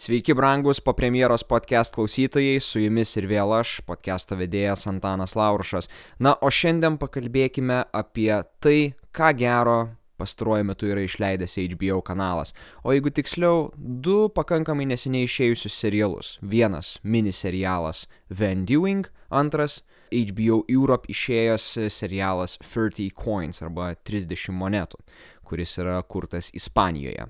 Sveiki, 0.00 0.32
brangus 0.34 0.80
po 0.80 0.92
premjeros 0.92 1.42
podcast 1.44 1.94
klausytojai, 1.94 2.60
su 2.64 2.80
jumis 2.80 3.10
ir 3.20 3.26
vėl 3.28 3.50
aš, 3.52 3.82
podcast'o 3.84 4.38
vedėjas 4.40 4.86
Antanas 4.88 5.34
Laurušas. 5.36 5.90
Na, 6.16 6.30
o 6.40 6.48
šiandien 6.48 6.94
pakalbėkime 6.96 7.82
apie 7.92 8.30
tai, 8.64 8.94
ką 9.12 9.28
gero 9.36 9.74
pastaruoju 10.16 10.64
metu 10.70 10.88
yra 10.88 11.02
išleidęs 11.04 11.58
HBO 11.74 11.98
kanalas. 12.00 12.54
O 12.80 12.94
jeigu 12.96 13.12
tiksliau, 13.12 13.66
du 13.76 14.30
pakankamai 14.32 14.86
neseniai 14.88 15.28
išėjusius 15.28 15.76
serialus. 15.84 16.30
Vienas 16.40 16.94
miniserialas 17.04 18.06
Van 18.30 18.64
Dewing, 18.64 19.10
antras 19.28 19.82
HBO 20.08 20.62
Europe 20.64 21.12
išėjęs 21.12 21.74
serialas 21.92 22.56
30 22.64 23.12
Coins 23.20 23.60
arba 23.60 23.90
30 24.00 24.56
monetų, 24.62 25.02
kuris 25.44 25.76
yra 25.84 26.00
kurtas 26.08 26.48
Ispanijoje. 26.56 27.28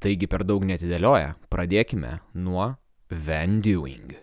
Taigi 0.00 0.24
per 0.32 0.40
daug 0.48 0.62
netidėlioja, 0.64 1.34
pradėkime 1.52 2.14
nuo 2.40 2.70
Van 3.12 3.58
Dewing. 3.60 4.14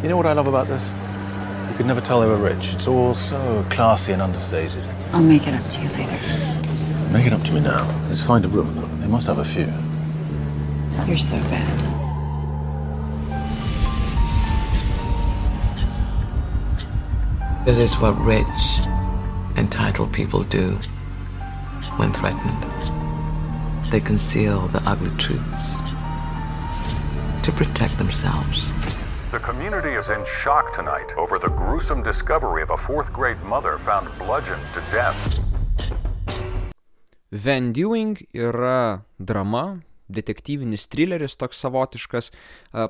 You 0.00 0.08
know 0.08 0.16
what 0.16 0.24
I 0.24 0.32
love 0.32 0.46
about 0.46 0.66
this? 0.66 0.88
You 1.68 1.76
could 1.76 1.84
never 1.84 2.00
tell 2.00 2.22
they 2.22 2.26
were 2.26 2.38
rich. 2.38 2.72
It's 2.72 2.88
all 2.88 3.12
so 3.12 3.66
classy 3.68 4.12
and 4.12 4.22
understated. 4.22 4.82
I'll 5.12 5.20
make 5.22 5.46
it 5.46 5.52
up 5.52 5.68
to 5.68 5.82
you 5.82 5.90
later. 5.90 6.16
Make 7.12 7.26
it 7.26 7.34
up 7.34 7.42
to 7.42 7.52
me 7.52 7.60
now. 7.60 7.84
Let's 8.08 8.22
find 8.22 8.46
a 8.46 8.48
room. 8.48 8.74
They 9.00 9.08
must 9.08 9.26
have 9.26 9.36
a 9.36 9.44
few. 9.44 9.68
You're 11.06 11.18
so 11.18 11.36
bad. 11.52 11.68
This 17.66 17.76
is 17.76 17.94
what 17.98 18.18
rich, 18.24 18.88
entitled 19.58 20.14
people 20.14 20.44
do 20.44 20.78
when 21.98 22.10
threatened. 22.14 22.77
They 23.90 24.00
conceal 24.00 24.68
the 24.68 24.82
ugly 24.84 25.10
truths 25.16 25.78
to 27.42 27.52
protect 27.52 27.96
themselves. 27.96 28.70
The 29.30 29.38
community 29.38 29.94
is 29.94 30.10
in 30.10 30.24
shock 30.26 30.74
tonight 30.74 31.12
over 31.16 31.38
the 31.38 31.48
gruesome 31.48 32.02
discovery 32.02 32.60
of 32.60 32.68
a 32.68 32.76
fourth 32.76 33.10
grade 33.12 33.40
mother 33.42 33.78
found 33.78 34.06
bludgeoned 34.18 34.62
to 34.74 34.80
death. 34.92 35.40
Van 37.32 37.72
Dewing 37.72 38.26
yra 38.34 39.04
drama, 39.24 39.80
detektyvinis 40.08 40.88
trileris 40.88 41.36
toks 41.36 41.60
savotiškas, 41.64 42.30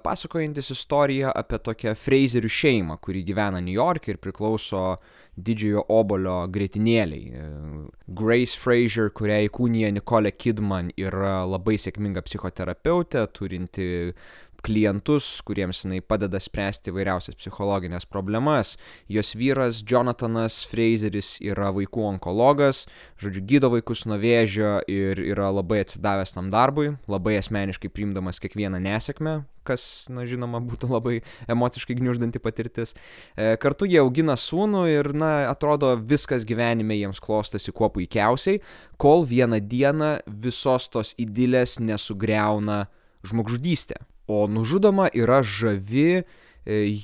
pasakojantis 0.04 0.72
istoriją 0.74 1.32
apie 1.34 1.58
tokią 1.58 1.94
Fraserių 1.98 2.50
šeimą, 2.58 2.98
kuri 3.02 3.24
gyvena 3.26 3.62
New 3.64 3.74
York 3.74 4.08
ir 4.08 4.20
priklauso 4.22 4.98
didžiojo 5.38 5.84
obolio 5.92 6.38
grėtinėliai. 6.50 7.30
E, 7.30 7.48
Grace 8.20 8.58
Fraser, 8.58 9.12
kurią 9.14 9.44
įkūnija 9.46 9.92
Nicole 9.94 10.32
Kidman, 10.34 10.92
yra 10.98 11.42
labai 11.46 11.76
sėkminga 11.80 12.24
psichoterapeutė, 12.26 13.26
turinti 13.34 13.88
klientus, 14.62 15.40
kuriems 15.46 15.84
jinai 15.84 16.00
padeda 16.02 16.40
spręsti 16.42 16.92
vairiausias 16.94 17.36
psichologinės 17.38 18.06
problemas. 18.10 18.76
Jos 19.10 19.34
vyras 19.38 19.82
Jonathanas 19.86 20.60
Fraseris 20.68 21.36
yra 21.44 21.70
vaikų 21.74 22.06
onkologas, 22.14 22.86
žodžiu, 23.22 23.44
gydo 23.48 23.70
vaikus 23.72 24.04
nuo 24.08 24.18
vėžio 24.20 24.78
ir 24.90 25.20
yra 25.22 25.52
labai 25.54 25.82
atsidavęs 25.84 26.34
tam 26.34 26.50
darbui, 26.54 26.96
labai 27.10 27.38
asmeniškai 27.38 27.90
priimdamas 27.92 28.42
kiekvieną 28.42 28.82
nesėkmę, 28.82 29.38
kas, 29.68 29.82
na 30.12 30.24
žinoma, 30.28 30.60
būtų 30.64 30.90
labai 30.90 31.14
emociškai 31.50 31.98
gniuždanti 31.98 32.42
patirtis. 32.42 32.94
E, 33.36 33.54
kartu 33.60 33.88
jie 33.88 34.00
augina 34.02 34.38
sūnų 34.40 34.84
ir, 34.90 35.12
na, 35.16 35.32
atrodo, 35.52 35.94
viskas 35.96 36.46
gyvenime 36.48 36.96
jiems 36.98 37.22
klostosi 37.22 37.74
kuo 37.76 37.92
puikiausiai, 37.94 38.62
kol 38.98 39.26
vieną 39.28 39.60
dieną 39.60 40.12
visos 40.26 40.88
tos 40.90 41.14
idilės 41.20 41.78
nesugriauna 41.84 42.86
žmogžudystė 43.26 44.00
o 44.28 44.46
nužudoma 44.46 45.08
yra 45.16 45.40
žavi 45.42 46.20
e, 46.20 46.24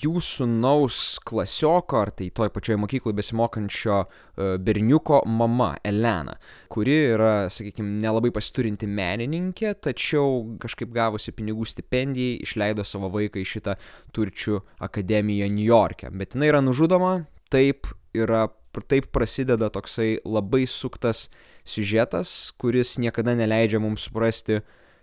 jų 0.03 0.21
sūnaus 0.23 0.99
klasioko, 1.25 2.03
ar 2.05 2.13
tai 2.13 2.29
toj 2.37 2.51
pačioj 2.53 2.77
mokykloje 2.83 3.17
besimokančio 3.17 3.97
e, 4.05 4.49
berniuko 4.61 5.23
mama, 5.27 5.71
Elena, 5.85 6.37
kuri 6.73 6.99
yra, 7.15 7.33
sakykime, 7.53 7.97
nelabai 8.05 8.33
pasiturinti 8.35 8.89
menininkė, 8.91 9.73
tačiau 9.89 10.59
kažkaip 10.63 10.93
gavusi 10.95 11.33
pinigų 11.33 11.65
stipendijai 11.73 12.43
išleido 12.45 12.85
savo 12.85 13.09
vaiką 13.15 13.41
į 13.41 13.49
šitą 13.55 13.79
turčių 14.15 14.61
akademiją 14.85 15.49
New 15.49 15.65
York'e. 15.65 16.13
Bet 16.13 16.37
jinai 16.37 16.53
yra 16.53 16.61
nužudoma, 16.65 17.17
taip 17.49 17.89
yra, 18.15 18.47
taip 18.91 19.09
prasideda 19.17 19.73
toksai 19.73 20.19
labai 20.29 20.67
suktas 20.69 21.31
siužetas, 21.65 22.53
kuris 22.61 22.99
niekada 23.01 23.33
neleidžia 23.39 23.81
mums 23.81 24.05
suprasti, 24.11 24.61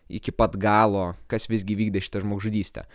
iki 0.09 0.33
pat 0.35 0.57
galo, 0.59 1.11
kas 1.31 1.49
visgi 1.51 1.77
vykdė 1.79 2.01
šitą 2.03 2.21
žmogžudystę, 2.23 2.85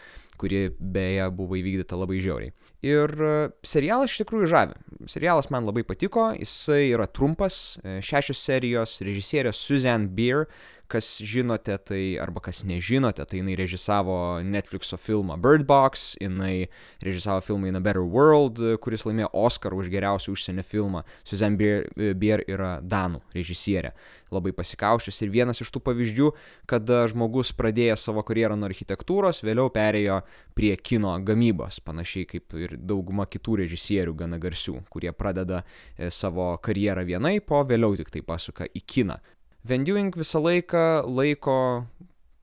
kuri 0.40 0.68
beje 0.78 1.28
buvo 1.36 1.56
įvykdyta 1.58 1.98
labai 1.98 2.20
žiauriai. 2.24 2.54
Ir 2.86 3.12
e, 3.16 3.34
serialas 3.66 4.12
iš 4.12 4.22
tikrųjų 4.22 4.50
žavi. 4.52 4.76
Serialas 5.10 5.48
man 5.52 5.68
labai 5.68 5.84
patiko, 5.86 6.28
jisai 6.36 6.90
yra 6.92 7.08
trumpas, 7.08 7.78
e, 7.80 7.98
šešios 8.04 8.42
serijos, 8.42 8.98
režisierė 9.06 9.54
Suzanne 9.56 10.10
Beer, 10.12 10.46
kas 10.90 11.08
žinote, 11.22 11.76
tai 11.82 12.02
arba 12.22 12.42
kas 12.44 12.64
nežinote, 12.68 13.24
tai 13.26 13.40
jinai 13.40 13.56
režisavo 13.58 14.16
Netflixo 14.46 14.98
filmą 15.00 15.38
Bird 15.40 15.66
Box, 15.66 16.14
jinai 16.20 16.68
režisavo 17.04 17.42
filmą 17.44 17.70
In 17.70 17.76
a 17.76 17.80
Better 17.80 18.04
World, 18.04 18.60
kuris 18.82 19.06
laimėjo 19.08 19.32
Oscar 19.32 19.74
už 19.74 19.90
geriausią 19.92 20.36
užsienio 20.36 20.64
filmą. 20.66 21.02
Suzanne 21.24 21.58
Beer, 21.60 21.88
Beer 22.14 22.44
yra 22.46 22.76
Danų 22.82 23.22
režisierė 23.34 23.94
labai 24.30 24.52
pasikaušęs 24.56 25.20
ir 25.22 25.30
vienas 25.30 25.60
iš 25.62 25.70
tų 25.74 25.82
pavyzdžių, 25.86 26.30
kada 26.70 27.04
žmogus 27.10 27.52
pradėjęs 27.56 28.06
savo 28.08 28.24
karjerą 28.26 28.56
nuo 28.58 28.68
architektūros, 28.70 29.42
vėliau 29.46 29.70
perėjo 29.74 30.20
prie 30.56 30.72
kino 30.76 31.14
gamybos, 31.22 31.78
panašiai 31.86 32.26
kaip 32.30 32.56
ir 32.58 32.76
dauguma 32.78 33.28
kitų 33.30 33.60
režisierių 33.62 34.16
gana 34.18 34.40
garsių, 34.42 34.80
kurie 34.90 35.12
pradeda 35.14 35.62
e, 35.62 36.10
savo 36.10 36.52
karjerą 36.62 37.06
vienaip, 37.06 37.50
o 37.52 37.62
vėliau 37.68 37.96
tik 37.98 38.10
tai 38.14 38.24
pasuka 38.26 38.66
į 38.66 38.82
kiną. 38.82 39.20
Venduing 39.66 40.16
visą 40.16 40.42
laiką 40.44 40.86
laiko 41.10 41.58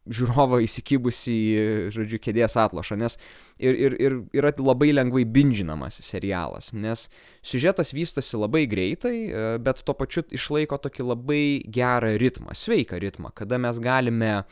žiūrovą 0.04 0.60
įsikibusi 0.66 1.32
į, 1.32 1.60
žodžiu, 1.96 2.20
kėdės 2.20 2.58
atlošą, 2.60 2.98
nes 3.00 3.16
ir, 3.56 3.78
ir, 3.78 3.94
ir 3.96 4.18
yra 4.36 4.52
labai 4.60 4.92
lengvai 4.92 5.24
bindžinamas 5.24 6.02
serialas, 6.04 6.74
nes 6.76 7.06
siužetas 7.46 7.94
vystosi 7.96 8.40
labai 8.40 8.66
greitai, 8.68 9.16
e, 9.30 9.46
bet 9.64 9.80
tuo 9.88 9.96
pačiu 9.96 10.26
išlaiko 10.36 10.82
tokį 10.84 11.08
labai 11.08 11.44
gerą 11.72 12.18
ritmą, 12.20 12.52
sveiką 12.52 13.00
ritmą, 13.00 13.32
kada 13.38 13.62
mes 13.64 13.80
galime 13.84 14.34
e, 14.42 14.44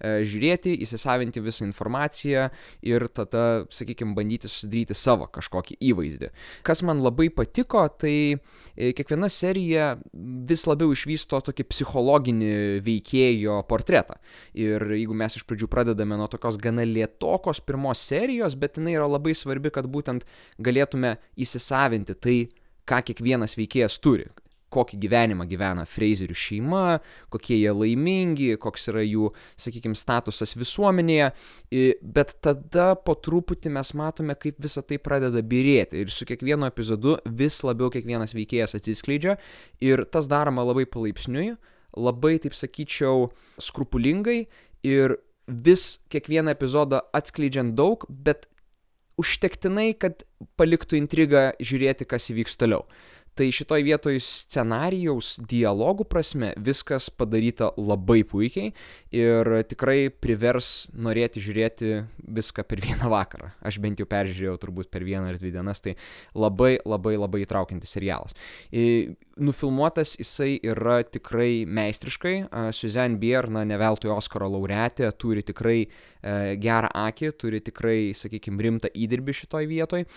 žiūrėti, 0.00 0.74
įsisavinti 0.84 1.42
visą 1.42 1.66
informaciją 1.66 2.48
ir 2.86 3.06
tada, 3.14 3.64
sakykime, 3.74 4.14
bandyti 4.16 4.50
susidaryti 4.50 4.96
savo 4.96 5.28
kažkokį 5.32 5.78
įvaizdį. 5.90 6.30
Kas 6.66 6.82
man 6.86 7.02
labai 7.04 7.28
patiko, 7.34 7.84
tai 7.90 8.14
e, 8.34 8.92
kiekviena 8.96 9.30
serija 9.32 9.90
vis 10.12 10.66
labiau 10.68 10.94
išvysto 10.94 11.40
tokį 11.48 11.68
psichologinį 11.72 12.52
veikėjo 12.86 13.60
portretą. 13.70 14.18
Ir 14.58 14.84
jeigu 14.94 15.16
mes 15.18 15.38
iš 15.38 15.46
pradžių 15.48 15.70
pradedame 15.72 16.18
nuo 16.18 16.30
tokios 16.30 16.60
gana 16.62 16.86
lietokos 16.86 17.62
pirmos 17.66 18.02
serijos, 18.02 18.58
bet 18.58 18.78
jinai 18.78 18.96
yra 18.96 19.08
labai 19.10 19.34
svarbi, 19.36 19.72
kad 19.74 19.90
būtent 19.90 20.26
galėtume 20.62 21.16
įsisavinti 21.38 22.18
tai, 22.18 22.38
ką 22.88 23.02
kiekvienas 23.10 23.58
veikėjas 23.58 23.98
turi 24.00 24.30
kokį 24.74 24.98
gyvenimą 25.04 25.46
gyvena 25.48 25.84
Fraserių 25.88 26.36
šeima, 26.36 26.82
kokie 27.32 27.56
jie 27.58 27.72
laimingi, 27.72 28.50
koks 28.60 28.88
yra 28.92 29.04
jų, 29.04 29.30
sakykime, 29.60 29.96
statusas 29.98 30.54
visuomenėje, 30.58 31.30
bet 32.02 32.36
tada 32.44 32.90
po 33.00 33.16
truputį 33.16 33.72
mes 33.78 33.94
matome, 33.98 34.36
kaip 34.38 34.60
visa 34.64 34.84
tai 34.84 35.00
pradeda 35.02 35.42
birėti 35.44 36.02
ir 36.02 36.12
su 36.14 36.28
kiekvienu 36.28 36.68
epizodu 36.68 37.18
vis 37.40 37.60
labiau 37.66 37.92
kiekvienas 37.94 38.36
veikėjas 38.36 38.76
atsiskleidžia. 38.78 39.38
Ir 39.84 40.04
tas 40.12 40.28
daroma 40.30 40.66
labai 40.66 40.86
palaipsniui, 40.90 41.54
labai, 41.96 42.36
taip 42.42 42.56
sakyčiau, 42.56 43.30
skrupulingai. 43.62 44.44
Ir 44.86 45.18
vis 45.48 45.98
kiekvieną 46.12 46.52
epizodą 46.54 47.00
atskleidžiant 47.16 47.74
daug, 47.78 48.04
bet 48.08 48.46
užtektinai, 49.18 49.92
kad 49.98 50.22
paliktų 50.60 50.98
intrigą 51.00 51.50
žiūrėti, 51.58 52.06
kas 52.08 52.30
įvyks 52.32 52.58
toliau. 52.60 52.84
Tai 53.38 53.46
šitoj 53.54 53.84
vietoj 53.86 54.16
scenarijaus 54.18 55.36
dialogų 55.46 56.08
prasme 56.10 56.48
viskas 56.58 57.06
padaryta 57.14 57.68
labai 57.78 58.24
puikiai 58.26 58.72
ir 59.14 59.50
tikrai 59.70 60.08
privers 60.10 60.88
norėti 60.90 61.38
žiūrėti 61.44 61.92
viską 62.34 62.64
per 62.66 62.82
vieną 62.82 63.06
vakarą. 63.12 63.52
Aš 63.62 63.78
bent 63.84 64.02
jau 64.02 64.08
peržiūrėjau 64.10 64.56
turbūt 64.64 64.90
per 64.90 65.06
vieną 65.06 65.30
ar 65.30 65.38
dvi 65.38 65.52
dienas, 65.54 65.84
tai 65.84 65.94
labai 66.34 66.80
labai 66.82 67.14
labai 67.14 67.44
įtraukiantis 67.44 67.94
serialas. 67.94 68.34
Nufilmuotas 69.38 70.16
jisai 70.18 70.58
yra 70.66 70.98
tikrai 71.06 71.62
meistriškai. 71.62 72.34
Suzanne 72.74 73.20
Bier, 73.22 73.46
na, 73.54 73.62
ne 73.62 73.78
veltui 73.78 74.10
Oskaro 74.10 74.48
laureatė, 74.50 75.12
turi 75.14 75.44
tikrai 75.46 75.76
e, 75.84 76.56
gerą 76.58 76.90
akį, 77.06 77.30
turi 77.38 77.62
tikrai, 77.62 78.10
sakykime, 78.18 78.58
rimtą 78.66 78.90
įdirbį 78.90 79.36
šitoj 79.44 79.70
vietoj. 79.70 80.08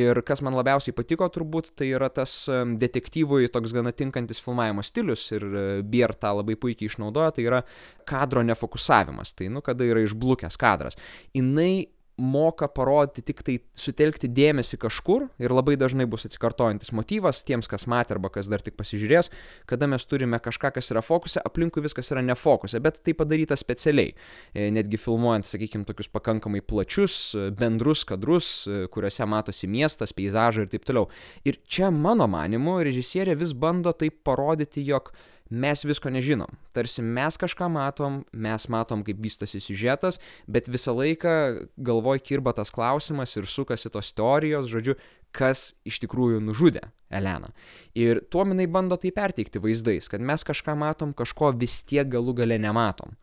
Ir 0.00 0.22
kas 0.24 0.40
man 0.40 0.56
labiausiai 0.56 0.96
patiko 0.96 1.28
turbūt, 1.28 1.74
tai 1.76 1.90
yra 1.92 2.08
tas 2.08 2.46
e, 2.74 2.78
detektyvui 2.80 3.50
toks 3.52 3.74
gana 3.76 3.92
tinkantis 3.92 4.42
filmavimo 4.42 4.84
stilius 4.86 5.26
ir 5.34 5.46
e, 5.46 5.64
Bier 5.82 6.14
tą 6.18 6.34
labai 6.40 6.56
puikiai 6.60 6.90
išnaudoja, 6.90 7.34
tai 7.36 7.46
yra 7.48 7.62
kadro 8.08 8.42
nefokusavimas, 8.46 9.34
tai 9.38 9.50
nu 9.52 9.62
kada 9.64 9.86
yra 9.86 10.04
išblukęs 10.06 10.58
kadras. 10.60 10.98
Jinai 11.36 11.88
moka 12.20 12.68
parodyti 12.68 13.24
tik 13.30 13.40
tai 13.46 13.56
sutelkti 13.78 14.28
dėmesį 14.28 14.76
kažkur 14.82 15.26
ir 15.40 15.54
labai 15.54 15.76
dažnai 15.80 16.04
bus 16.10 16.26
atsikartojantis 16.28 16.92
motyvas 16.96 17.40
tiems, 17.48 17.68
kas 17.70 17.86
matė 17.90 18.16
arba 18.16 18.30
kas 18.32 18.50
dar 18.52 18.62
tik 18.64 18.76
pasižiūrės, 18.78 19.30
kada 19.70 19.88
mes 19.90 20.04
turime 20.08 20.38
kažką, 20.42 20.72
kas 20.76 20.92
yra 20.92 21.02
fokuse, 21.04 21.40
aplinkui 21.40 21.82
viskas 21.84 22.12
yra 22.12 22.22
nefokuse, 22.24 22.80
bet 22.84 23.00
tai 23.04 23.16
padaryta 23.16 23.56
specialiai. 23.58 24.12
E, 24.52 24.68
netgi 24.74 25.00
filmuojant, 25.00 25.48
sakykime, 25.48 25.88
tokius 25.88 26.10
pakankamai 26.12 26.60
plačius, 26.60 27.16
e, 27.34 27.48
bendrus 27.56 28.04
kadrus, 28.08 28.52
e, 28.68 28.84
kuriuose 28.92 29.26
matosi 29.30 29.70
miestas, 29.70 30.14
peizažai 30.16 30.66
ir 30.66 30.72
taip 30.74 30.86
toliau. 30.88 31.08
Ir 31.48 31.60
čia, 31.64 31.88
mano 31.90 32.28
manimu, 32.30 32.80
režisierė 32.86 33.38
vis 33.40 33.56
bando 33.56 33.96
taip 33.96 34.20
parodyti, 34.28 34.84
jog 34.86 35.14
mes 35.50 35.82
visko 35.84 36.10
nežinom. 36.10 36.50
Tarsi 36.72 37.02
mes 37.02 37.36
kažką 37.40 37.68
matom, 37.74 38.20
mes 38.32 38.66
matom, 38.70 39.02
kaip 39.06 39.18
vystosi 39.22 39.60
siužetas, 39.60 40.20
bet 40.46 40.70
visą 40.70 40.94
laiką 40.94 41.34
galvoj 41.76 42.22
kirba 42.22 42.54
tas 42.56 42.70
klausimas 42.70 43.34
ir 43.36 43.48
sukasi 43.50 43.90
tos 43.90 44.14
teorijos, 44.14 44.70
žodžiu, 44.70 44.96
kas 45.34 45.72
iš 45.86 46.00
tikrųjų 46.04 46.40
nužudė 46.42 46.86
Eleną. 47.10 47.50
Ir 47.98 48.22
tuo 48.30 48.44
jinai 48.46 48.68
bando 48.70 48.98
tai 48.98 49.10
perteikti 49.14 49.62
vaizdais, 49.62 50.06
kad 50.10 50.22
mes 50.22 50.46
kažką 50.46 50.76
matom, 50.78 51.14
kažko 51.14 51.50
vis 51.58 51.80
tiek 51.82 52.06
galų 52.06 52.36
gale 52.42 52.58
nematom, 52.62 53.16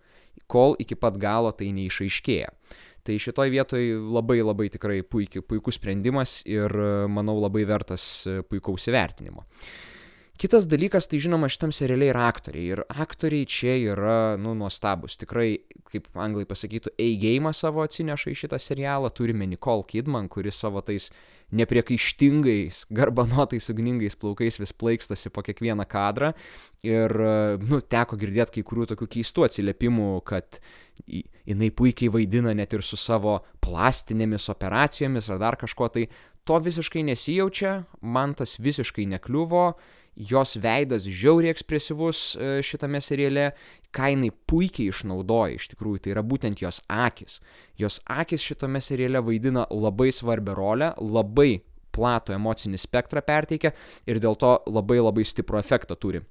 kol 0.52 0.76
iki 0.80 1.00
pat 1.00 1.16
galo 1.20 1.54
tai 1.56 1.72
neišaiškėja. 1.76 2.52
Tai 3.08 3.16
šitoj 3.24 3.52
vietoj 3.54 3.84
labai 4.12 4.42
labai 4.44 4.68
tikrai 4.68 5.00
puikiai, 5.08 5.40
puikus 5.40 5.78
sprendimas 5.80 6.42
ir 6.44 6.74
manau 7.08 7.38
labai 7.40 7.64
vertas 7.64 8.28
puikaus 8.50 8.90
įvertinimo. 8.92 9.46
Kitas 10.38 10.68
dalykas, 10.70 11.08
tai 11.10 11.18
žinoma, 11.18 11.48
šitam 11.50 11.72
seriale 11.74 12.12
yra 12.12 12.28
aktoriai. 12.30 12.76
Ir 12.76 12.82
aktoriai 12.86 13.48
čia 13.50 13.74
yra, 13.94 14.18
nu, 14.38 14.52
nuostabus. 14.58 15.16
Tikrai, 15.18 15.64
kaip 15.90 16.12
anglai 16.14 16.46
pasakytų, 16.46 16.94
A-game 17.02 17.50
savo 17.58 17.82
atsineša 17.82 18.30
į 18.30 18.38
šitą 18.44 18.60
serialą. 18.62 19.10
Turime 19.18 19.48
Nicole 19.50 19.88
Kidman, 19.90 20.30
kuris 20.30 20.62
savo 20.62 20.84
tais 20.86 21.10
nepriekaištingais, 21.58 22.84
garbanotais, 22.94 23.72
ugningais 23.74 24.20
plaukais 24.20 24.62
vis 24.62 24.76
plaikstasi 24.78 25.34
po 25.34 25.42
kiekvieną 25.48 25.88
kadrą. 25.90 26.36
Ir, 26.86 27.18
nu, 27.66 27.82
teko 27.82 28.22
girdėti 28.22 28.60
kai 28.60 28.68
kurių 28.70 28.92
tokių 28.94 29.10
keistų 29.18 29.50
atsiliepimų, 29.50 30.14
kad 30.28 30.62
jinai 31.08 31.74
puikiai 31.74 32.14
vaidina 32.14 32.54
net 32.54 32.78
ir 32.78 32.86
su 32.86 33.00
savo 33.00 33.40
plastinėmis 33.66 34.52
operacijomis 34.54 35.34
ar 35.34 35.42
dar 35.42 35.58
kažko 35.58 35.90
tai. 35.98 36.10
To 36.48 36.62
visiškai 36.64 37.02
nesijaučia, 37.04 37.72
man 38.00 38.32
tas 38.38 38.54
visiškai 38.64 39.04
nekliuvo 39.12 39.72
jos 40.18 40.58
veidas 40.58 41.06
žiauriai 41.06 41.54
ekspresyvus 41.54 42.22
e, 42.36 42.50
šitame 42.66 43.02
seriale, 43.04 43.52
ką 43.94 44.12
jinai 44.14 44.32
puikiai 44.50 44.92
išnaudoja 44.92 45.58
iš 45.58 45.70
tikrųjų, 45.74 46.02
tai 46.04 46.14
yra 46.16 46.24
būtent 46.26 46.62
jos 46.64 46.82
akis. 46.90 47.40
Jos 47.78 48.02
akis 48.10 48.44
šitame 48.44 48.82
seriale 48.84 49.22
vaidina 49.24 49.68
labai 49.70 50.10
svarbią 50.14 50.58
rolę, 50.58 50.92
labai 50.98 51.62
platų 51.96 52.36
emocinį 52.38 52.82
spektrą 52.82 53.24
perteikia 53.26 53.74
ir 54.10 54.20
dėl 54.22 54.38
to 54.40 54.58
labai 54.70 55.00
labai 55.02 55.26
stiprų 55.26 55.62
efektą 55.62 55.98
turi. 55.98 56.24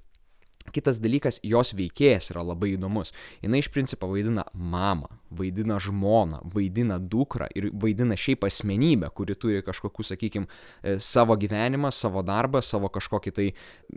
Kitas 0.75 0.99
dalykas, 1.03 1.39
jos 1.47 1.73
veikėjas 1.77 2.31
yra 2.33 2.43
labai 2.47 2.73
įdomus. 2.75 3.13
Jis 3.43 3.57
iš 3.61 3.71
principo 3.75 4.09
vaidina 4.11 4.45
mamą, 4.53 5.11
vaidina 5.37 5.79
žmoną, 5.83 6.43
vaidina 6.55 6.99
dukrą 6.99 7.49
ir 7.57 7.71
vaidina 7.73 8.17
šiaip 8.19 8.47
asmenybę, 8.49 9.11
kuri 9.17 9.37
turi 9.39 9.63
kažkokiu, 9.67 10.07
sakykime, 10.11 10.47
savo 11.03 11.37
gyvenimą, 11.39 11.93
savo 11.95 12.25
darbą, 12.27 12.63
savo 12.65 12.91
kažkokį 12.93 13.35
tai, 13.37 13.49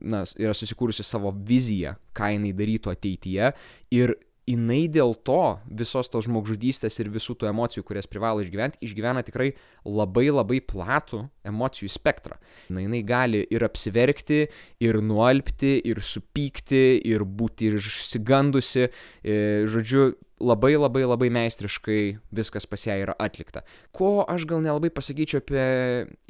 na, 0.01 0.24
yra 0.39 0.56
susikūrusi 0.57 1.06
savo 1.06 1.33
viziją, 1.33 1.95
ką 2.18 2.33
jinai 2.36 2.56
darytų 2.56 2.94
ateityje. 2.94 3.54
Ir 3.95 4.18
jinai 4.50 4.88
dėl 4.92 5.13
to 5.28 5.60
visos 5.81 6.10
tos 6.12 6.25
žmogžudystės 6.28 6.98
ir 7.01 7.12
visų 7.13 7.36
tų 7.40 7.50
emocijų, 7.51 7.86
kurias 7.88 8.10
privalo 8.10 8.44
išgyventi, 8.44 8.81
išgyvena 8.86 9.24
tikrai 9.28 9.51
labai 9.86 10.28
labai 10.31 10.60
platų 10.66 11.24
emocijų 11.50 11.92
spektrą. 11.94 12.40
Na, 12.74 12.84
jinai 12.84 13.04
gali 13.07 13.44
ir 13.50 13.66
apsiverkti, 13.68 14.42
ir 14.86 15.01
nualpti, 15.06 15.78
ir 15.86 16.01
supykti, 16.06 16.84
ir 17.10 17.25
būti 17.25 17.74
išsigandusi. 17.78 18.90
E, 18.90 19.38
žodžiu, 19.69 20.12
labai 20.39 20.74
labai 20.77 21.03
labai 21.06 21.30
meistriškai 21.33 22.01
viskas 22.36 22.68
pas 22.69 22.86
ją 22.88 22.95
yra 23.03 23.15
atlikta. 23.19 23.63
Ko 23.95 24.24
aš 24.30 24.45
gal 24.50 24.63
nelabai 24.63 24.91
pasakyčiau 24.94 25.41
apie 25.44 25.65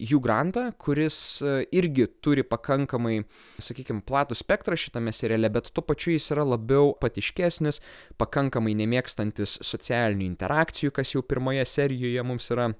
Hugh 0.09 0.21
Grantą, 0.25 0.69
kuris 0.81 1.17
e, 1.45 1.63
irgi 1.75 2.07
turi 2.23 2.43
pakankamai, 2.47 3.21
sakykime, 3.61 4.03
platų 4.07 4.37
spektrą 4.39 4.77
šitame 4.79 5.13
seriale, 5.15 5.51
bet 5.53 5.71
tuo 5.73 5.85
pačiu 5.85 6.15
jis 6.15 6.31
yra 6.35 6.45
labiau 6.47 6.93
patiškesnis, 7.01 7.81
pakankamai 8.21 8.75
nemėgstantis 8.81 9.59
socialinių 9.65 10.27
interakcijų, 10.33 10.93
kas 10.95 11.15
jau 11.15 11.25
pirmoje 11.25 11.65
serijoje 11.69 12.25
mums 12.25 12.49
yra 12.55 12.71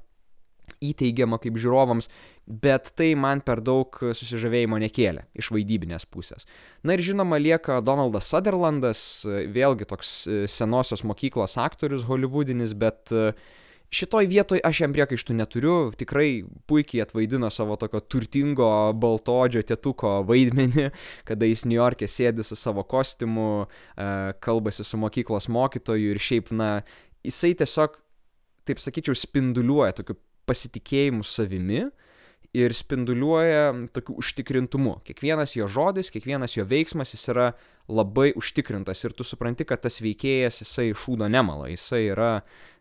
įteigiama 0.83 1.39
kaip 1.42 1.57
žiūrovams, 1.60 2.10
bet 2.50 2.92
tai 2.98 3.13
man 3.19 3.44
per 3.45 3.62
daug 3.62 3.94
susižavėjimo 3.94 4.80
nekėlė 4.81 5.27
iš 5.38 5.51
vaidybinės 5.54 6.07
pusės. 6.10 6.48
Na 6.83 6.98
ir 6.98 7.04
žinoma 7.06 7.38
lieka 7.42 7.80
Donaldas 7.86 8.30
Sutherlandas, 8.31 9.01
vėlgi 9.25 9.88
toks 9.89 10.13
e, 10.25 10.44
senosios 10.50 11.06
mokyklos 11.06 11.60
aktorius 11.62 12.07
holivudinis, 12.10 12.74
bet 12.74 13.13
e, 13.13 13.31
šitoj 13.94 14.30
vietoj 14.31 14.63
aš 14.66 14.81
jam 14.81 14.95
priekaištų 14.95 15.36
neturiu, 15.38 15.75
tikrai 15.98 16.42
puikiai 16.69 17.04
atvaidino 17.06 17.51
savo 17.54 17.77
tokio 17.81 18.01
turtingo 18.01 18.69
baltodžio 18.98 19.62
tėtuko 19.69 20.19
vaidmenį, 20.30 20.89
kada 21.30 21.50
jis 21.50 21.68
New 21.69 21.77
York'e 21.77 22.10
sėdi 22.10 22.45
su 22.45 22.57
savo 22.57 22.81
kostiumu, 22.81 23.68
e, 23.94 24.10
kalbasi 24.42 24.88
su 24.88 24.98
mokyklos 25.01 25.51
mokytoju 25.54 26.15
ir 26.15 26.24
šiaip, 26.24 26.50
na, 26.50 26.80
jisai 27.25 27.54
tiesiog, 27.62 28.01
taip 28.65 28.81
sakyčiau, 28.81 29.18
spinduliuoja 29.18 30.00
tokiu 30.01 30.18
pasitikėjimu 30.50 31.25
savimi 31.25 31.86
ir 32.54 32.74
spinduliuoja 32.74 33.74
tokiu 33.94 34.16
užtikrintumu. 34.18 35.00
Kiekvienas 35.06 35.54
jo 35.54 35.68
žodis, 35.69 36.10
kiekvienas 36.10 36.56
jo 36.57 36.66
veiksmas 36.66 37.13
jis 37.13 37.28
yra 37.30 37.51
labai 37.90 38.31
užtikrintas 38.38 39.01
ir 39.06 39.13
tu 39.18 39.25
supranti, 39.25 39.66
kad 39.66 39.81
tas 39.81 40.00
veikėjas 40.01 40.62
jisai 40.63 40.90
šūdo 40.98 41.30
nemala, 41.30 41.69
jisai 41.69 42.04
yra, 42.12 42.31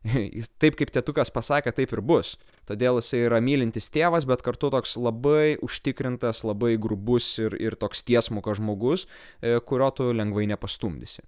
jis, 0.38 0.50
taip 0.60 0.76
kaip 0.78 0.92
tėtukas 0.92 1.32
pasakė, 1.32 1.72
taip 1.76 1.92
ir 1.96 2.02
bus. 2.04 2.36
Todėl 2.68 3.00
jisai 3.00 3.24
yra 3.26 3.40
mylintis 3.44 3.88
tėvas, 3.92 4.28
bet 4.28 4.44
kartu 4.44 4.70
toks 4.72 4.96
labai 5.00 5.56
užtikrintas, 5.64 6.44
labai 6.48 6.76
grubus 6.80 7.30
ir, 7.40 7.56
ir 7.60 7.76
toks 7.80 8.04
tiesmukas 8.08 8.60
žmogus, 8.60 9.06
e, 9.40 9.56
kurio 9.64 9.90
tu 9.96 10.10
lengvai 10.16 10.48
nepastumdysi. 10.52 11.24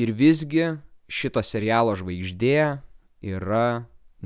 Ir 0.00 0.12
visgi 0.16 0.74
šito 1.10 1.42
serialo 1.44 1.96
žvaigždė 1.98 2.60
yra 3.36 3.66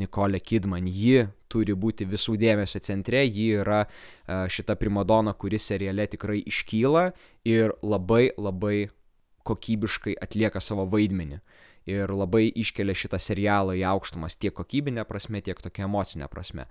Nikolė 0.00 0.40
Kidman. 0.42 0.88
Ji 0.90 1.28
turi 1.52 1.76
būti 1.78 2.06
visų 2.08 2.36
dėmesio 2.40 2.80
centre, 2.82 3.22
ji 3.24 3.50
yra 3.60 3.84
šita 4.26 4.76
primadona, 4.80 5.34
kuri 5.34 5.60
seriale 5.62 6.06
tikrai 6.10 6.40
iškyla 6.42 7.10
ir 7.46 7.76
labai 7.82 8.30
labai 8.36 8.88
kokybiškai 9.44 10.16
atlieka 10.24 10.60
savo 10.64 10.86
vaidmenį 10.88 11.40
ir 11.84 12.08
labai 12.16 12.46
iškelia 12.48 12.96
šitą 12.96 13.20
serialą 13.20 13.74
į 13.76 13.84
aukštumas 13.90 14.38
tiek 14.40 14.54
kokybinė 14.56 15.04
prasme, 15.08 15.42
tiek 15.44 15.60
tokia 15.60 15.84
emocinė 15.84 16.30
prasme. 16.32 16.64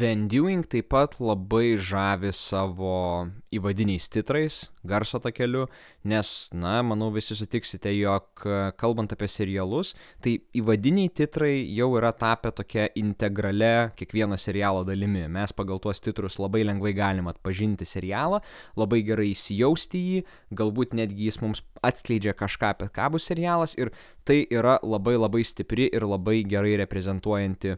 Van 0.00 0.28
Dewing 0.30 0.66
taip 0.70 0.92
pat 0.94 1.18
labai 1.18 1.74
žavi 1.74 2.30
savo 2.34 3.26
įvadiniais 3.54 4.06
titrais, 4.14 4.68
garso 4.84 5.20
takeliu, 5.22 5.66
nes, 6.04 6.30
na, 6.52 6.78
manau 6.86 7.10
visi 7.14 7.36
sutiksite, 7.36 7.92
jog 7.96 8.44
kalbant 8.80 9.12
apie 9.14 9.28
serialus, 9.30 9.94
tai 10.24 10.36
įvadiniai 10.56 11.12
titrai 11.14 11.54
jau 11.74 11.90
yra 11.98 12.12
tapę 12.16 12.52
tokia 12.54 12.88
integrale 13.00 13.90
kiekvieno 13.98 14.38
serialo 14.40 14.84
dalimi. 14.86 15.26
Mes 15.32 15.54
pagal 15.56 15.80
tuos 15.82 16.02
titrus 16.04 16.38
labai 16.42 16.64
lengvai 16.66 16.94
galim 16.96 17.30
atpažinti 17.32 17.88
serialą, 17.88 18.42
labai 18.78 19.02
gerai 19.06 19.30
įsijausti 19.32 20.04
jį, 20.08 20.24
galbūt 20.54 20.96
netgi 20.98 21.30
jis 21.30 21.40
mums 21.42 21.64
atskleidžia 21.84 22.34
kažką 22.36 22.74
apie 22.74 22.88
ką 22.94 23.10
bus 23.14 23.28
serialas 23.28 23.74
ir 23.78 23.92
tai 24.24 24.44
yra 24.50 24.78
labai 24.82 25.16
labai 25.18 25.42
stipri 25.44 25.90
ir 25.92 26.06
labai 26.08 26.38
gerai 26.48 26.78
reprezentuojanti 26.80 27.74
e, 27.74 27.76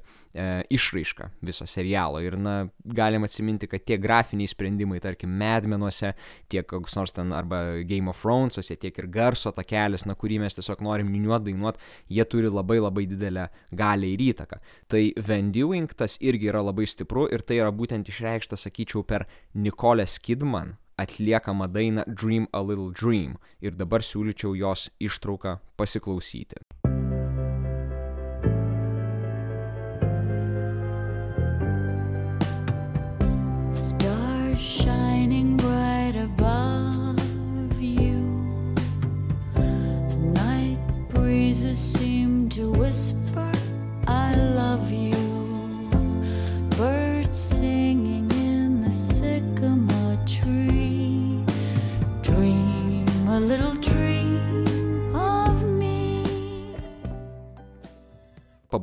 išraiška 0.70 1.30
viso 1.46 1.66
serialo. 1.66 2.20
Ir, 2.22 2.36
na, 2.38 2.54
galim 2.84 3.26
atsiminti, 3.26 3.66
kad 3.70 3.82
tie 3.86 3.98
grafiniai 3.98 4.50
sprendimai, 4.50 5.00
tarkim, 5.02 5.32
medmenuose, 5.40 6.14
tiek 6.52 6.66
koks 6.70 6.95
nors 6.96 7.14
ten 7.16 7.32
arba 7.36 7.82
Game 7.88 8.10
of 8.10 8.20
Thronesuose, 8.20 8.78
tiek 8.80 8.98
ir 8.98 9.10
garso 9.12 9.52
takelis, 9.54 10.06
na, 10.08 10.16
kurį 10.18 10.40
mes 10.42 10.56
tiesiog 10.56 10.82
norim 10.84 11.12
niuot, 11.12 11.44
dainuot, 11.46 11.78
jie 12.12 12.24
turi 12.24 12.50
labai 12.52 12.80
labai 12.80 13.06
didelę 13.10 13.48
galę 13.76 14.10
ir 14.14 14.24
įtaką. 14.30 14.60
Tai 14.90 15.04
Van 15.28 15.52
Dewing 15.54 15.92
tas 15.96 16.18
irgi 16.20 16.50
yra 16.52 16.64
labai 16.64 16.88
stipru 16.88 17.28
ir 17.32 17.44
tai 17.46 17.60
yra 17.60 17.70
būtent 17.72 18.08
išreikšta, 18.10 18.58
sakyčiau, 18.60 19.04
per 19.06 19.28
Nicole 19.54 20.06
Skidman 20.06 20.76
atliekamą 20.96 21.68
dainą 21.68 22.04
Dream 22.08 22.48
a 22.52 22.62
Little 22.62 22.92
Dream 22.92 23.36
ir 23.60 23.76
dabar 23.76 24.00
siūlyčiau 24.00 24.56
jos 24.56 24.88
ištrauką 25.00 25.58
pasiklausyti. 25.76 26.64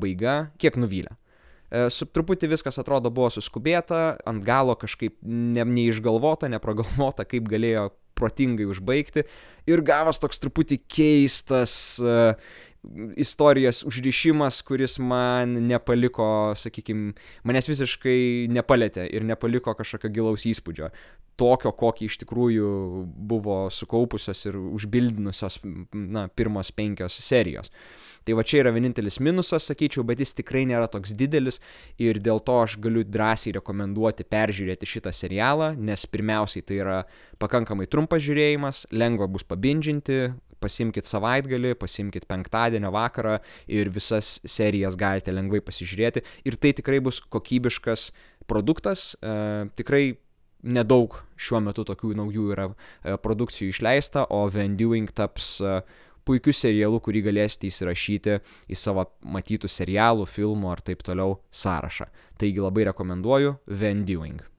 Pabaiga 0.04 0.52
kiek 0.60 0.78
nuvylė. 0.78 1.16
E, 1.72 1.90
su 1.90 2.06
truputį 2.06 2.52
viskas 2.52 2.78
atrodo 2.80 3.12
buvo 3.12 3.30
suskubėta, 3.32 4.18
ant 4.26 4.44
galo 4.44 4.76
kažkaip 4.76 5.18
ne, 5.24 5.64
neišgalvota, 5.64 6.50
nepragalvota, 6.52 7.26
kaip 7.26 7.48
galėjo 7.50 7.92
protingai 8.14 8.68
užbaigti 8.70 9.24
ir 9.66 9.82
gavos 9.82 10.20
toks 10.22 10.40
truputį 10.40 10.78
keistas 10.86 11.98
uh, 12.04 12.36
istorijos 13.16 13.84
užrišimas, 13.88 14.62
kuris 14.68 14.98
man 15.00 15.56
nepaliko, 15.68 16.54
sakykime, 16.60 17.14
manęs 17.48 17.70
visiškai 17.72 18.50
nepalėtė 18.52 19.08
ir 19.08 19.26
nepaliko 19.28 19.76
kažkokio 19.78 20.12
gilaus 20.14 20.48
įspūdžio. 20.50 20.92
Tokio, 21.40 21.72
kokį 21.74 22.10
iš 22.10 22.20
tikrųjų 22.22 22.72
buvo 23.32 23.64
sukaupusios 23.74 24.44
ir 24.46 24.60
užbildinusios, 24.60 25.62
na, 25.94 26.28
pirmos 26.30 26.70
penkios 26.76 27.18
serijos. 27.24 27.72
Tai 28.24 28.38
va 28.38 28.44
čia 28.48 28.62
yra 28.62 28.72
vienintelis 28.72 29.18
minusas, 29.20 29.66
sakyčiau, 29.68 30.06
bet 30.08 30.22
jis 30.24 30.36
tikrai 30.38 30.64
nėra 30.70 30.88
toks 30.92 31.12
didelis 31.20 31.60
ir 32.00 32.22
dėl 32.24 32.40
to 32.46 32.60
aš 32.62 32.78
galiu 32.84 33.04
drąsiai 33.04 33.56
rekomenduoti 33.58 34.28
peržiūrėti 34.30 34.88
šitą 34.88 35.12
serialą, 35.16 35.74
nes 35.76 36.06
pirmiausiai 36.08 36.64
tai 36.64 36.80
yra 36.80 37.02
pakankamai 37.42 37.90
trumpas 37.92 38.24
žiūrėjimas, 38.24 38.86
lengva 38.96 39.28
bus 39.32 39.44
pabindžinti, 39.48 40.22
pasimkite 40.64 41.10
savaitgalį, 41.10 41.76
pasimkite 41.80 42.30
penktadienio 42.30 42.94
vakarą 42.96 43.40
ir 43.68 43.92
visas 43.94 44.38
serijas 44.48 44.98
galite 45.00 45.36
lengvai 45.36 45.62
pasižiūrėti 45.66 46.24
ir 46.48 46.58
tai 46.58 46.74
tikrai 46.78 47.02
bus 47.04 47.22
kokybiškas 47.34 48.12
produktas, 48.48 49.14
e, 49.22 49.70
tikrai 49.80 50.06
nedaug 50.64 51.16
šiuo 51.40 51.60
metu 51.64 51.84
tokių 51.88 52.14
naujų 52.20 52.48
yra 52.56 52.70
e, 52.72 53.18
produkcijų 53.20 53.74
išleista, 53.74 54.26
o 54.32 54.46
Van 54.52 54.78
Dewing 54.80 55.12
taps 55.16 55.58
e, 55.62 55.82
puikiu 56.24 56.56
serialu, 56.56 57.02
kurį 57.04 57.26
galėsite 57.28 57.68
įsirašyti 57.68 58.40
į 58.72 58.80
savo 58.80 59.10
matytų 59.36 59.72
serialų, 59.72 60.28
filmų 60.30 60.72
ar 60.72 60.84
taip 60.86 61.04
toliau 61.06 61.38
sąrašą. 61.52 62.08
Taigi 62.40 62.64
labai 62.64 62.88
rekomenduoju 62.92 63.58
Van 63.68 64.08
Dewing. 64.08 64.53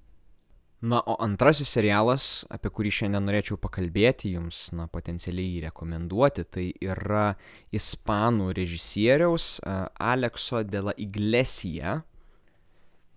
Na, 0.84 0.98
o 1.06 1.14
antrasis 1.24 1.70
serialas, 1.72 2.24
apie 2.52 2.68
kurį 2.68 2.90
šiandien 2.92 3.24
norėčiau 3.24 3.56
pakalbėti, 3.56 4.34
jums, 4.34 4.66
na, 4.76 4.84
potencialiai 4.92 5.54
jį 5.54 5.62
rekomenduoti, 5.70 6.42
tai 6.44 6.64
yra 6.84 7.38
ispanų 7.72 8.50
režisieriaus 8.58 9.62
Alekso 9.64 10.60
de 10.68 10.82
la 10.84 10.92
Iglesia, 11.00 12.02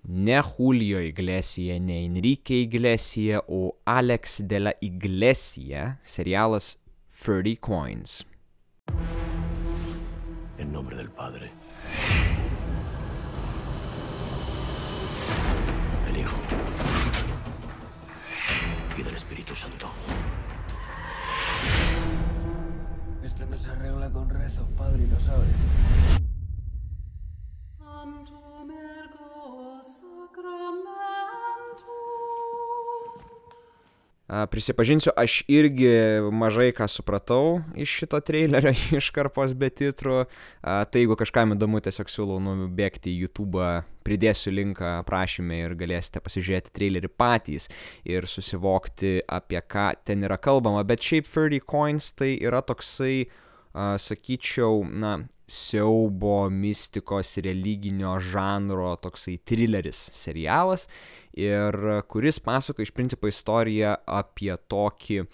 ne 0.08 0.38
Julio 0.40 1.02
Iglesia, 1.04 1.76
ne 1.84 2.00
Enrique 2.06 2.62
Iglesia, 2.64 3.44
o 3.52 3.76
Alex 3.84 4.40
de 4.48 4.64
la 4.64 4.74
Iglesia, 4.80 5.98
serialas 6.08 6.78
30 7.20 7.60
Coins. 7.60 8.22
En 10.58 10.72
nombre 10.72 10.96
del 10.96 11.12
Padre, 11.12 11.52
del 16.06 16.24
Hijo 16.24 16.97
y 18.98 19.04
del 19.04 19.16
Espíritu 19.16 19.54
Santo. 19.54 19.90
Esto 23.24 23.46
no 23.46 23.58
se 23.58 23.70
arregla 23.70 24.10
con 24.10 24.30
rezos, 24.30 24.68
padre, 24.78 25.04
y 25.04 25.08
lo 25.08 25.20
sabe. 25.20 25.46
Prisipažinsiu, 34.28 35.14
aš 35.16 35.38
irgi 35.48 35.88
mažai 36.36 36.74
ką 36.76 36.84
supratau 36.92 37.62
iš 37.80 37.94
šito 38.02 38.20
trailerio 38.20 38.74
iškarpos 39.00 39.54
be 39.56 39.70
titrų. 39.72 40.26
Tai 40.60 41.00
jeigu 41.00 41.16
kažkam 41.16 41.56
įdomu, 41.56 41.80
tiesiog 41.86 42.12
siūlau 42.12 42.42
nubėgti 42.44 43.14
į 43.14 43.22
YouTube, 43.24 43.64
pridėsiu 44.04 44.52
linką 44.52 44.98
aprašymę 45.06 45.62
ir 45.62 45.78
galėsite 45.80 46.20
pasižiūrėti 46.24 46.76
trailerį 46.76 47.12
patys 47.16 47.70
ir 48.04 48.28
susivokti, 48.28 49.22
apie 49.24 49.64
ką 49.64 49.94
ten 50.04 50.28
yra 50.28 50.36
kalbama. 50.36 50.84
Bet 50.88 51.08
šiaip 51.08 51.32
30 51.32 51.64
Coins 51.64 52.12
tai 52.20 52.34
yra 52.36 52.60
toksai, 52.68 53.30
sakyčiau, 54.04 54.84
na, 54.92 55.22
siaubo, 55.48 56.50
mistikos, 56.52 57.38
religinio 57.44 58.18
žanro 58.20 58.96
toksai 59.02 59.38
trileris 59.48 60.10
serialas 60.14 60.88
ir 61.38 62.02
kuris 62.10 62.40
pasako 62.40 62.82
iš 62.82 62.92
principo 62.92 63.30
istoriją 63.30 63.94
apie 64.10 64.56
tokį 64.70 65.18
e, 65.22 65.26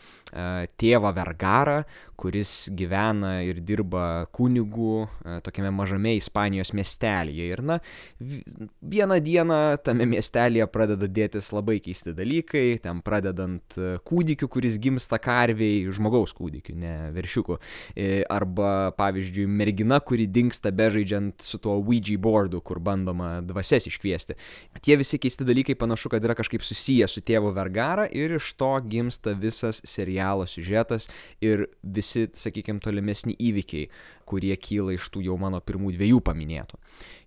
tėvą 0.79 1.13
vergarą, 1.15 1.77
kuris 2.20 2.67
gyvena 2.75 3.38
ir 3.48 3.62
dirba 3.63 4.25
kunigų 4.36 4.98
e, 5.05 5.38
tokiame 5.46 5.72
mažame 5.75 6.15
Ispanijos 6.17 6.74
miestelėje. 6.75 7.48
Ir 7.55 7.63
na, 7.63 7.79
vieną 8.20 9.20
dieną 9.24 9.60
tame 9.86 10.08
miestelėje 10.12 10.67
pradeda 10.74 11.08
dėtis 11.08 11.53
labai 11.55 11.79
keisti 11.84 12.15
dalykai, 12.17 12.65
ten 12.84 13.00
pradedant 13.05 13.79
e, 13.79 13.96
kūdikiu, 14.03 14.51
kuris 14.51 14.75
gimsta 14.84 15.22
karviai, 15.24 15.88
žmogaus 15.96 16.36
kūdikiu, 16.36 16.75
ne 16.84 16.93
viršiuku. 17.15 17.60
E, 17.96 18.10
arba, 18.27 18.91
pavyzdžiui, 19.00 19.48
mergina, 19.48 20.02
kuri 20.05 20.27
dinksta 20.27 20.72
bežaidžiant 20.75 21.41
su 21.41 21.60
tuo 21.62 21.77
Ouija 21.79 22.17
boardu, 22.19 22.62
kur 22.62 22.79
bandoma 22.83 23.41
dvasias 23.41 23.88
iškviesti. 23.89 24.38
Tie 24.83 24.98
visi 25.00 25.19
keisti 25.22 25.48
dalykai 25.48 25.75
panašu, 25.79 26.12
kad 26.13 26.24
yra 26.24 26.36
kažkaip 26.38 26.63
susiję 26.65 27.07
su 27.07 27.24
tėvu 27.25 27.53
Vergara 27.55 28.07
ir 28.12 28.36
iš 28.38 28.53
to 28.60 28.72
gimsta 28.88 29.33
visas 29.38 29.81
serialo 29.88 30.48
siužetas 30.50 31.10
ir 31.41 31.67
visi, 31.83 32.27
sakykime, 32.33 32.81
tolimesni 32.83 33.36
įvykiai, 33.39 33.89
kurie 34.29 34.55
kyla 34.60 34.95
iš 34.95 35.10
tų 35.13 35.24
jau 35.27 35.38
mano 35.39 35.60
pirmų 35.63 35.93
dviejų 35.98 36.22
paminėtų. 36.25 36.79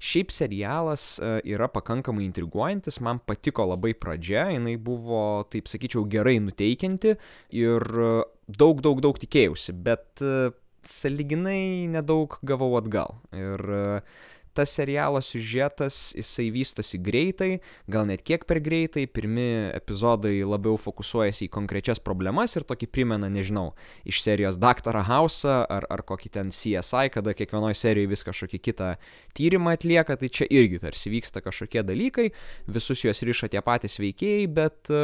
Šiaip 0.02 0.32
serialas 0.34 1.16
e, 1.18 1.32
yra 1.52 1.68
pakankamai 1.72 2.24
intriguojantis, 2.26 3.00
man 3.04 3.20
patiko 3.24 3.66
labai 3.68 3.94
pradžia, 3.98 4.48
jinai 4.54 4.76
buvo, 4.80 5.44
taip 5.52 5.70
sakyčiau, 5.70 6.06
gerai 6.10 6.38
nuteikianti 6.44 7.16
ir 7.56 7.86
e, 7.86 8.12
daug, 8.48 8.80
daug, 8.84 9.02
daug 9.04 9.18
tikėjausi, 9.20 9.76
bet 9.86 10.24
e, 10.24 10.50
saliginai 10.90 11.86
nedaug 11.92 12.38
gavau 12.46 12.72
atgal. 12.78 13.18
Ir 13.36 13.62
uh, 13.66 14.16
tas 14.56 14.72
serialo 14.72 15.20
siužetas, 15.20 16.14
jisai 16.16 16.48
vystosi 16.54 16.98
greitai, 17.02 17.50
gal 17.92 18.06
net 18.08 18.22
kiek 18.26 18.46
per 18.48 18.60
greitai, 18.64 19.04
pirmi 19.06 19.44
epizodai 19.76 20.38
labiau 20.48 20.78
fokusuojasi 20.80 21.46
į 21.46 21.52
konkrečias 21.52 22.00
problemas 22.02 22.56
ir 22.56 22.64
tokį 22.68 22.88
primena, 22.92 23.28
nežinau, 23.32 23.68
iš 24.08 24.22
serijos 24.24 24.60
Dr. 24.62 25.02
House'ą 25.10 25.58
ar, 25.76 25.88
ar 25.92 26.04
kokį 26.08 26.32
ten 26.38 26.52
CSI, 26.56 27.12
kada 27.12 27.36
kiekvienoje 27.36 27.76
serijoje 27.82 28.12
vis 28.14 28.24
kažkokį 28.26 28.62
kitą 28.70 28.92
tyrimą 29.36 29.76
atlieka, 29.76 30.16
tai 30.16 30.32
čia 30.32 30.48
irgi 30.48 30.80
tarsi 30.86 31.12
vyksta 31.12 31.44
kažkokie 31.44 31.84
dalykai, 31.86 32.30
visus 32.78 33.04
juos 33.04 33.24
ryša 33.26 33.52
tie 33.52 33.64
patys 33.64 34.00
veikėjai, 34.00 34.46
bet 34.56 34.94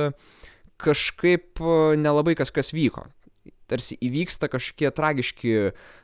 kažkaip 0.83 1.61
nelabai 2.01 2.39
kas 2.39 2.51
kas 2.55 2.73
vyko 2.75 3.11
tarsi 3.73 3.97
įvyksta 4.05 4.51
kažkokie 4.53 4.93
tragiški 4.95 5.55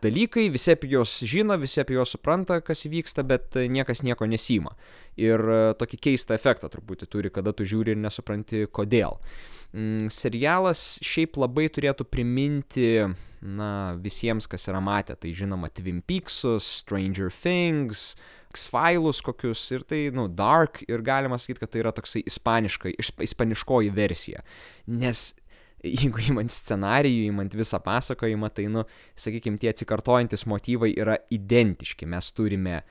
dalykai, 0.04 0.48
visi 0.54 0.72
apie 0.74 0.90
juos 0.94 1.18
žino, 1.28 1.58
visi 1.60 1.82
apie 1.82 1.98
juos 1.98 2.16
supranta, 2.16 2.62
kas 2.64 2.86
įvyksta, 2.88 3.24
bet 3.28 3.60
niekas 3.68 4.02
nieko 4.06 4.28
nesima. 4.30 4.74
Ir 5.20 5.42
e, 5.42 5.60
tokį 5.78 6.00
keistą 6.08 6.36
efektą 6.38 6.70
truputį 6.72 7.10
turi, 7.12 7.32
kada 7.34 7.52
tu 7.52 7.66
žiūri 7.68 7.94
ir 7.94 8.00
nesupranti 8.00 8.66
kodėl. 8.72 9.18
Mm, 9.76 10.08
serialas 10.12 10.96
šiaip 11.04 11.36
labai 11.36 11.66
turėtų 11.72 12.06
priminti, 12.08 12.88
na, 13.42 13.70
visiems, 14.00 14.48
kas 14.50 14.66
yra 14.70 14.80
matę, 14.82 15.16
tai 15.20 15.34
žinoma, 15.36 15.68
Twin 15.70 16.00
Peaksus, 16.02 16.66
Stranger 16.82 17.30
Things, 17.34 18.14
X-Files 18.54 19.20
kokius 19.24 19.66
ir 19.76 19.84
tai, 19.84 20.06
nu, 20.14 20.26
Dark 20.32 20.80
ir 20.88 21.04
galima 21.04 21.38
sakyti, 21.38 21.62
kad 21.62 21.72
tai 21.74 21.82
yra 21.82 21.92
toksai 21.94 22.24
ispaniškai, 22.26 22.94
ispaniškoji 23.28 23.92
versija. 23.94 24.42
Nes 24.88 25.34
jeigu 25.84 26.22
įmant 26.30 26.52
scenarijų, 26.52 27.28
įmant 27.32 27.54
visą 27.56 27.80
pasakojimą, 27.82 28.50
tai, 28.54 28.68
nu, 28.72 28.84
sakykime, 29.18 29.60
tie 29.60 29.72
atsikartojantis 29.72 30.46
motyvai 30.50 30.92
yra 30.98 31.18
identiški. 31.34 32.08
Mes 32.10 32.32
turime 32.34 32.82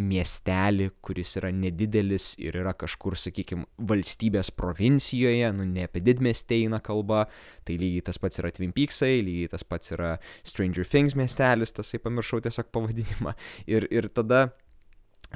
miestelį, 0.00 0.86
kuris 1.04 1.34
yra 1.36 1.50
nedidelis 1.52 2.32
ir 2.40 2.56
yra 2.62 2.72
kažkur, 2.78 3.18
sakykime, 3.20 3.66
valstybės 3.90 4.52
provincijoje, 4.56 5.50
nu 5.56 5.66
ne 5.68 5.84
apie 5.88 6.00
didmestį 6.04 6.62
eina 6.64 6.80
kalba, 6.84 7.26
tai 7.68 7.76
lygiai 7.80 8.06
tas 8.06 8.20
pats 8.22 8.40
yra 8.40 8.52
Twin 8.54 8.72
Peaksai, 8.76 9.20
lygiai 9.26 9.50
tas 9.52 9.66
pats 9.66 9.92
yra 9.92 10.14
Stranger 10.46 10.88
Things 10.88 11.16
miestelis, 11.18 11.74
tasai 11.76 12.00
pamiršau 12.02 12.40
tiesiog 12.46 12.70
pavadinimą. 12.72 13.36
Ir, 13.68 13.86
ir 13.92 14.08
tada 14.14 14.46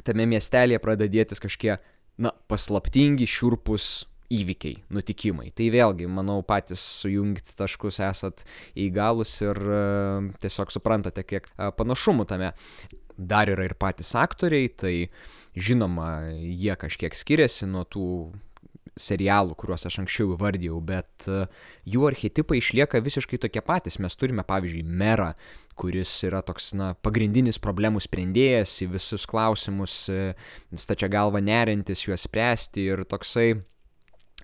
tame 0.06 0.26
miestelėje 0.30 0.80
pradeda 0.82 1.12
dėtis 1.12 1.42
kažkokie, 1.44 1.76
na, 2.24 2.32
paslaptingi, 2.48 3.28
šiurpus 3.28 4.06
įvykiai, 4.32 4.80
nutikimai. 4.94 5.50
Tai 5.56 5.68
vėlgi, 5.74 6.08
manau, 6.08 6.40
patys 6.46 6.82
sujungti 7.02 7.56
taškus 7.58 8.00
esat 8.06 8.44
įgalus 8.78 9.36
ir 9.44 9.60
uh, 9.68 10.30
tiesiog 10.42 10.72
suprantate, 10.74 11.26
kiek 11.28 11.48
uh, 11.54 11.70
panašumų 11.76 12.28
tame. 12.30 12.54
Dar 13.14 13.46
yra 13.52 13.68
ir 13.68 13.76
patys 13.78 14.10
aktoriai, 14.18 14.72
tai 14.74 14.94
žinoma, 15.54 16.32
jie 16.34 16.74
kažkiek 16.78 17.14
skiriasi 17.14 17.68
nuo 17.70 17.84
tų 17.86 18.08
serialų, 19.00 19.56
kuriuos 19.58 19.86
aš 19.88 20.00
anksčiau 20.04 20.34
įvardėjau, 20.34 20.78
bet 20.86 21.26
e, 21.30 21.44
jų 21.90 22.06
archetipai 22.10 22.60
išlieka 22.60 23.02
visiškai 23.02 23.40
tokie 23.42 23.62
patys. 23.64 23.98
Mes 24.02 24.14
turime, 24.18 24.44
pavyzdžiui, 24.46 24.84
merą, 24.86 25.32
kuris 25.78 26.12
yra 26.26 26.44
toks, 26.46 26.70
na, 26.78 26.92
pagrindinis 27.02 27.58
problemų 27.62 28.04
sprendėjas 28.04 28.76
į 28.86 28.92
visus 28.94 29.26
klausimus, 29.30 29.96
e, 30.12 30.34
stačia 30.78 31.10
galva 31.10 31.42
nerintis 31.42 32.06
juos 32.06 32.26
spręsti 32.28 32.86
ir 32.92 33.04
toksai 33.10 33.56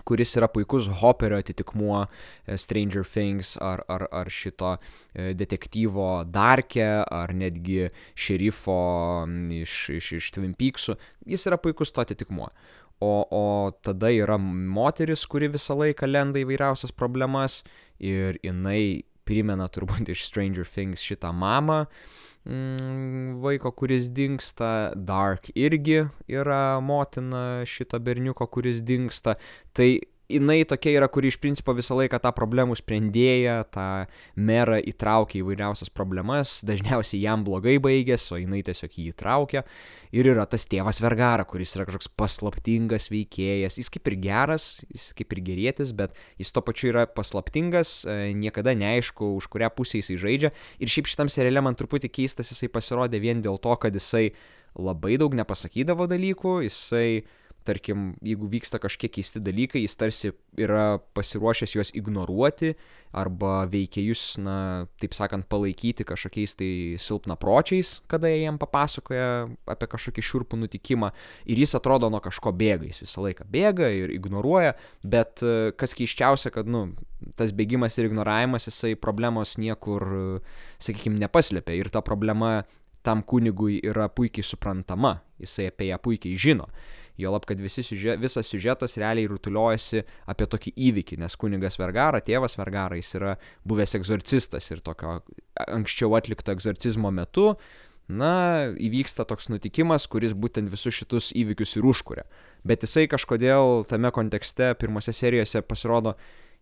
kuris 0.04 0.37
yra 0.38 0.49
puikus 0.52 0.88
Hopperio 1.00 1.38
atitikmuo 1.40 2.04
e, 2.04 2.59
Stranger 2.59 3.07
Things 3.07 3.57
ar, 3.61 3.85
ar, 3.88 4.07
ar 4.12 4.30
šito 4.30 4.76
detektyvo 5.11 6.25
Darke 6.30 6.87
ar 7.02 7.33
netgi 7.35 7.88
šerifo 8.14 8.76
iš, 9.50 9.78
iš, 9.97 10.12
iš 10.21 10.28
Twin 10.37 10.52
Peaksų. 10.54 10.95
Jis 11.26 11.49
yra 11.50 11.59
puikus 11.59 11.90
to 11.90 12.04
atitikmuo 12.04 12.52
o 13.00 13.26
o 13.30 13.73
tada 13.83 14.11
yra 14.12 14.37
moteris 14.38 15.25
kuri 15.26 15.49
visą 15.49 15.76
laiką 15.80 16.09
lenda 16.09 16.40
įvairiausias 16.42 16.92
problemas 16.92 17.62
ir 17.99 18.38
jinai 18.45 19.04
primena 19.30 19.68
turbūt 19.70 20.10
iš 20.10 20.26
Stranger 20.26 20.66
Things 20.66 21.04
šitą 21.06 21.30
mamą 21.37 21.84
mm, 22.44 23.38
vaiko, 23.44 23.72
kuris 23.76 24.10
dinksta, 24.14 24.92
Dark 24.96 25.50
irgi 25.54 26.02
yra 26.28 26.80
motina 26.82 27.62
šito 27.68 28.00
berniuko, 28.02 28.49
kuris 28.50 28.82
dinksta. 28.87 29.37
Tai 29.76 29.90
jinai 30.30 30.62
tokia 30.68 30.94
yra, 30.99 31.08
kuri 31.10 31.30
iš 31.30 31.38
principo 31.42 31.75
visą 31.76 31.96
laiką 31.99 32.20
tą 32.22 32.30
problemų 32.37 32.76
sprendėją, 32.78 33.56
tą 33.75 33.87
merą 34.38 34.78
įtraukia 34.92 35.40
į 35.40 35.46
vairiausias 35.49 35.90
problemas, 35.92 36.58
dažniausiai 36.66 37.22
jam 37.25 37.44
blogai 37.46 37.78
baigėsi, 37.82 38.30
o 38.34 38.40
jinai 38.40 38.62
tiesiog 38.66 38.94
jį 38.96 39.08
įtraukia. 39.12 39.64
Ir 40.14 40.30
yra 40.32 40.46
tas 40.50 40.66
tėvas 40.70 41.02
Vergara, 41.02 41.46
kuris 41.49 41.75
yra 41.76 41.87
kažkoks 41.88 42.10
paslaptingas 42.18 43.10
veikėjas. 43.12 43.78
Jis 43.80 43.90
kaip 43.94 44.10
ir 44.10 44.18
geras, 44.22 44.68
jis 44.90 45.10
kaip 45.18 45.34
ir 45.37 45.42
gerėtis, 45.46 45.94
bet 45.96 46.16
jis 46.40 46.54
to 46.54 46.62
pačiu 46.66 46.90
yra 46.92 47.06
paslaptingas, 47.10 48.00
e, 48.04 48.32
niekada 48.34 48.75
neaišku, 48.78 49.34
už 49.38 49.50
kurią 49.52 49.70
pusę 49.75 50.00
jisai 50.00 50.18
žaidžia. 50.20 50.54
Ir 50.82 50.90
šiaip 50.90 51.10
šitam 51.10 51.30
seriale 51.32 51.62
man 51.62 51.78
truputį 51.78 52.10
keistas 52.10 52.50
jisai 52.54 52.70
pasirodė 52.72 53.22
vien 53.22 53.42
dėl 53.44 53.60
to, 53.62 53.76
kad 53.82 53.94
jisai 53.94 54.30
labai 54.78 55.16
daug 55.18 55.34
nepasakydavo 55.34 56.06
dalykų, 56.10 56.60
jisai 56.66 57.22
tarkim, 57.70 58.14
jeigu 58.24 58.48
vyksta 58.50 58.80
kažkiek 58.82 59.12
keisti 59.14 59.42
dalykai, 59.42 59.84
jis 59.84 59.96
tarsi 59.98 60.32
yra 60.58 60.98
pasiruošęs 61.16 61.76
juos 61.76 61.92
ignoruoti 61.96 62.74
arba 63.16 63.64
veikėjus, 63.70 64.24
na, 64.42 64.56
taip 65.02 65.14
sakant, 65.16 65.48
palaikyti 65.50 66.06
kažkokiais 66.06 66.54
tai 66.58 66.70
silpnapročiais, 67.02 67.96
kada 68.10 68.30
jie 68.30 68.44
jam 68.44 68.58
papasakoja 68.60 69.48
apie 69.70 69.88
kažkokį 69.90 70.26
šiurpų 70.28 70.60
nutikimą. 70.64 71.10
Ir 71.50 71.62
jis 71.62 71.74
atrodo 71.78 72.10
nuo 72.12 72.22
kažko 72.22 72.52
bėga, 72.54 72.90
jis 72.90 73.02
visą 73.06 73.24
laiką 73.26 73.46
bėga 73.50 73.90
ir 73.94 74.14
ignoruoja, 74.14 74.76
bet 75.02 75.42
e, 75.42 75.72
kas 75.78 75.96
keiščiausia, 75.98 76.54
kad, 76.54 76.70
nu, 76.70 76.92
tas 77.38 77.54
bėgimas 77.56 77.98
ir 77.98 78.10
ignoravimas, 78.10 78.68
jisai 78.70 78.94
problemos 78.98 79.56
niekur, 79.60 80.06
sakykime, 80.82 81.18
nepaslėpia. 81.24 81.78
Ir 81.80 81.90
ta 81.90 82.04
problema 82.06 82.60
tam 83.02 83.22
kunigui 83.22 83.80
yra 83.82 84.08
puikiai 84.12 84.44
suprantama, 84.44 85.18
jisai 85.40 85.70
apie 85.70 85.90
ją 85.90 85.98
puikiai 86.02 86.38
žino. 86.38 86.68
Juolab, 87.20 87.44
kad 87.48 87.60
siužet, 87.60 88.18
visas 88.20 88.48
siužetas 88.50 88.96
realiai 89.00 89.28
rutuliojasi 89.30 90.04
apie 90.30 90.48
tokį 90.50 90.72
įvykį, 90.88 91.20
nes 91.22 91.37
kunigas 91.40 91.78
Vergara, 91.80 92.22
tėvas 92.24 92.56
Vergara, 92.59 92.98
jis 92.98 93.14
yra 93.18 93.37
buvęs 93.68 93.96
egzorcistas 94.00 94.70
ir 94.70 94.83
tokio 94.85 95.20
anksčiau 95.66 96.16
atlikto 96.18 96.54
egzorcizmo 96.56 97.12
metu, 97.14 97.54
na, 98.11 98.33
įvyksta 98.74 99.26
toks 99.28 99.50
nutikimas, 99.52 100.09
kuris 100.11 100.35
būtent 100.35 100.70
visus 100.72 100.96
šitus 100.96 101.30
įvykius 101.37 101.76
ir 101.78 101.87
užkuria. 101.87 102.26
Bet 102.66 102.85
jisai 102.85 103.06
kažkodėl 103.11 103.85
tame 103.88 104.11
kontekste 104.14 104.74
pirmose 104.80 105.14
serijose 105.16 105.62
pasirodo 105.62 106.16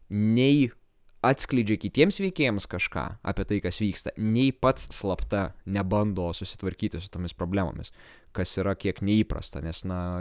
nei 0.08 0.68
atskleidžia 1.24 1.78
kitiems 1.82 2.20
veikėjams 2.22 2.68
kažką 2.70 3.04
apie 3.26 3.46
tai, 3.48 3.58
kas 3.64 3.80
vyksta, 3.82 4.14
nei 4.22 4.52
pats 4.54 4.86
slapta 4.94 5.52
nebando 5.66 6.30
susitvarkyti 6.36 7.00
su 7.02 7.10
tomis 7.10 7.34
problemomis, 7.34 7.90
kas 8.36 8.52
yra 8.60 8.74
kiek 8.78 9.00
neįprasta, 9.02 9.58
nes, 9.64 9.80
na, 9.88 10.20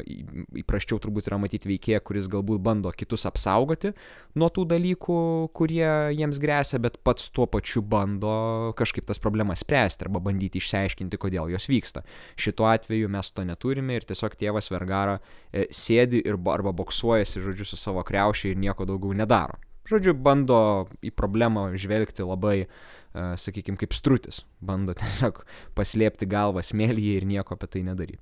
įprasčiau 0.57 0.97
turbūt 1.03 1.29
yra 1.29 1.37
matyti 1.41 1.69
veikėją, 1.69 2.01
kuris 2.07 2.29
galbūt 2.31 2.63
bando 2.65 2.91
kitus 2.97 3.27
apsaugoti 3.29 3.91
nuo 4.39 4.49
tų 4.53 4.65
dalykų, 4.71 5.19
kurie 5.57 5.85
jiems 6.17 6.41
grėsia, 6.41 6.81
bet 6.81 6.97
pats 7.05 7.29
tuo 7.35 7.45
pačiu 7.51 7.83
bando 7.85 8.73
kažkaip 8.79 9.05
tas 9.09 9.21
problemas 9.21 9.61
spręsti 9.65 10.07
arba 10.07 10.23
bandyti 10.23 10.61
išsiaiškinti, 10.61 11.21
kodėl 11.21 11.53
jos 11.53 11.69
vyksta. 11.69 12.05
Šituo 12.39 12.71
atveju 12.71 13.11
mes 13.13 13.31
to 13.35 13.45
neturime 13.45 13.99
ir 13.99 14.07
tiesiog 14.07 14.39
tėvas 14.39 14.71
Vergara 14.73 15.19
e, 15.51 15.67
sėdi 15.69 16.23
ir 16.25 16.41
arba 16.49 16.73
boksuojasi, 16.73 17.43
žodžiu, 17.43 17.69
su 17.69 17.77
savo 17.77 18.01
kreušiai 18.07 18.55
ir 18.55 18.61
nieko 18.65 18.87
daugiau 18.89 19.13
nedaro. 19.13 19.59
Žodžiu, 19.87 20.13
bando 20.19 20.59
į 21.05 21.13
problemą 21.15 21.69
žvelgti 21.79 22.25
labai, 22.27 22.57
e, 22.65 23.27
sakykime, 23.39 23.79
kaip 23.79 23.95
strutis. 23.95 24.41
Bando 24.59 24.95
tiesiog 24.99 25.43
paslėpti 25.77 26.27
galvą 26.29 26.63
smėlyje 26.65 27.21
ir 27.21 27.29
nieko 27.29 27.55
apie 27.55 27.71
tai 27.71 27.85
nedaryti. 27.87 28.19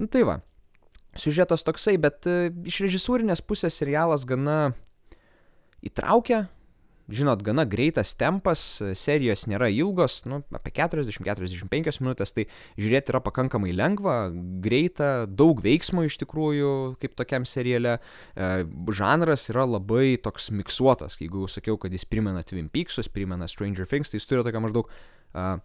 Nu, 0.00 0.08
tai 0.08 0.24
va, 0.28 0.40
siužetas 1.18 1.66
toksai, 1.66 1.98
bet 2.00 2.28
uh, 2.30 2.48
iš 2.64 2.80
režisūrinės 2.86 3.44
pusės 3.44 3.76
serialas 3.76 4.24
gana 4.28 4.72
įtraukia, 5.84 6.46
žinot, 7.12 7.42
gana 7.44 7.64
greitas 7.68 8.14
tempas, 8.18 8.62
serijos 8.98 9.44
nėra 9.50 9.68
ilgos, 9.72 10.22
nu, 10.28 10.40
apie 10.56 10.72
40-45 10.76 12.00
minutės, 12.02 12.34
tai 12.36 12.46
žiūrėti 12.80 13.12
yra 13.14 13.22
pakankamai 13.24 13.74
lengva, 13.76 14.16
greita, 14.64 15.12
daug 15.28 15.62
veiksmo 15.64 16.06
iš 16.08 16.18
tikrųjų, 16.24 16.72
kaip 17.02 17.16
tokiam 17.18 17.46
seriale. 17.48 17.98
E, 18.34 18.52
žanras 18.96 19.48
yra 19.52 19.66
labai 19.68 20.16
toks 20.22 20.50
miksuotas, 20.54 21.20
jeigu 21.20 21.44
jau 21.44 21.52
sakiau, 21.58 21.78
kad 21.80 21.94
jis 21.94 22.08
primena 22.08 22.44
Twin 22.46 22.70
Peaksus, 22.72 23.10
primena 23.12 23.48
Stranger 23.50 23.88
Things, 23.88 24.12
tai 24.12 24.20
jis 24.20 24.30
turi 24.30 24.44
tokią 24.46 24.64
maždaug 24.64 24.88
uh, 24.88 25.58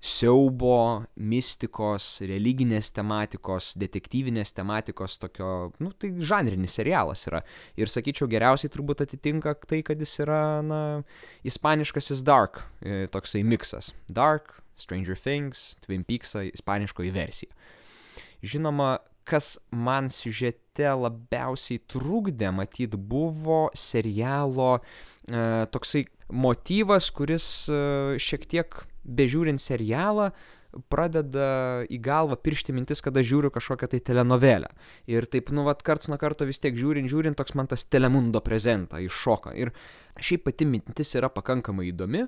siaubo, 0.00 1.04
mistikos, 1.20 2.06
religinės 2.24 2.88
tematikos, 2.96 3.74
detektyvinės 3.80 4.54
tematikos 4.56 5.18
tokio, 5.20 5.50
nu, 5.82 5.92
tai 5.92 6.14
žanrinis 6.24 6.78
serialas 6.78 7.26
yra. 7.28 7.42
Ir 7.76 7.92
sakyčiau, 7.92 8.28
geriausiai 8.32 8.72
turbūt 8.72 9.04
atitinka 9.04 9.54
tai, 9.68 9.82
kad 9.84 10.00
jis 10.00 10.16
yra, 10.24 10.40
na, 10.64 10.80
ispaniškasis 11.44 12.24
Dark, 12.24 12.62
e, 12.80 13.04
toksai 13.12 13.44
miksas. 13.44 13.92
Dark, 14.08 14.56
Stranger 14.80 15.18
Things, 15.20 15.74
Twin 15.84 16.06
Peaks, 16.08 16.32
ispaniškoji 16.48 17.12
versija. 17.12 17.52
Žinoma, 18.40 18.96
kas 19.28 19.58
man 19.70 20.08
siužete 20.08 20.88
labiausiai 20.96 21.82
trukdė, 21.92 22.48
matyt, 22.56 22.96
buvo 22.96 23.66
serialo 23.76 24.78
e, 24.78 25.66
toksai 25.68 26.06
motyvas, 26.32 27.10
kuris 27.12 27.44
e, 27.68 27.82
šiek 28.22 28.48
tiek 28.48 28.80
bežiūrint 29.10 29.62
serialą, 29.62 30.30
pradeda 30.90 31.82
į 31.90 31.98
galvą 32.02 32.36
piršti 32.38 32.74
mintis, 32.74 33.02
kada 33.02 33.24
žiūriu 33.26 33.50
kažkokią 33.50 33.88
tai 33.90 34.00
telenovelę. 34.06 34.70
Ir 35.10 35.26
taip, 35.30 35.50
nu, 35.54 35.64
vat, 35.66 35.82
karts 35.86 36.10
nuo 36.10 36.18
karto 36.20 36.46
vis 36.46 36.62
tiek 36.62 36.76
žiūrint, 36.78 37.10
žiūrint, 37.10 37.38
toks 37.38 37.56
man 37.58 37.70
tas 37.70 37.84
telemundo 37.90 38.42
prezentą 38.44 39.00
iššoka. 39.02 39.54
Ir 39.58 39.72
šiaip 40.20 40.46
pati 40.46 40.68
mintis 40.70 41.14
yra 41.18 41.30
pakankamai 41.32 41.88
įdomi, 41.90 42.26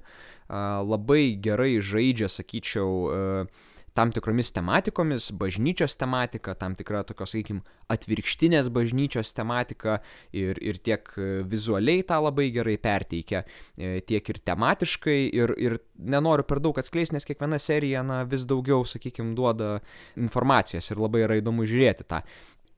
labai 0.50 1.22
gerai 1.42 1.76
žaidžia, 1.78 2.30
sakyčiau, 2.32 3.46
tam 3.94 4.12
tikromis 4.14 4.52
tematikomis, 4.56 5.30
bažnyčios 5.36 5.96
tematika, 6.00 6.54
tam 6.58 6.76
tikra 6.78 7.02
tokios, 7.08 7.34
sakykim, 7.34 7.60
atvirkštinės 7.92 8.70
bažnyčios 8.72 9.34
tematika 9.36 9.98
ir, 10.32 10.58
ir 10.64 10.80
tiek 10.80 11.08
vizualiai 11.48 12.04
tą 12.08 12.20
labai 12.24 12.48
gerai 12.54 12.78
perteikia, 12.80 13.44
e, 13.76 14.00
tiek 14.08 14.32
ir 14.32 14.40
tematiškai 14.52 15.18
ir, 15.28 15.54
ir 15.60 15.78
nenoriu 15.98 16.46
per 16.48 16.62
daug 16.64 16.80
atskleisti, 16.80 17.16
nes 17.18 17.28
kiekviena 17.28 17.60
serija 17.62 18.04
na, 18.06 18.22
vis 18.28 18.46
daugiau, 18.48 18.86
sakykim, 18.88 19.34
duoda 19.38 19.76
informacijos 20.16 20.90
ir 20.90 21.02
labai 21.02 21.26
yra 21.26 21.38
įdomu 21.42 21.68
žiūrėti 21.68 22.08
tą 22.08 22.22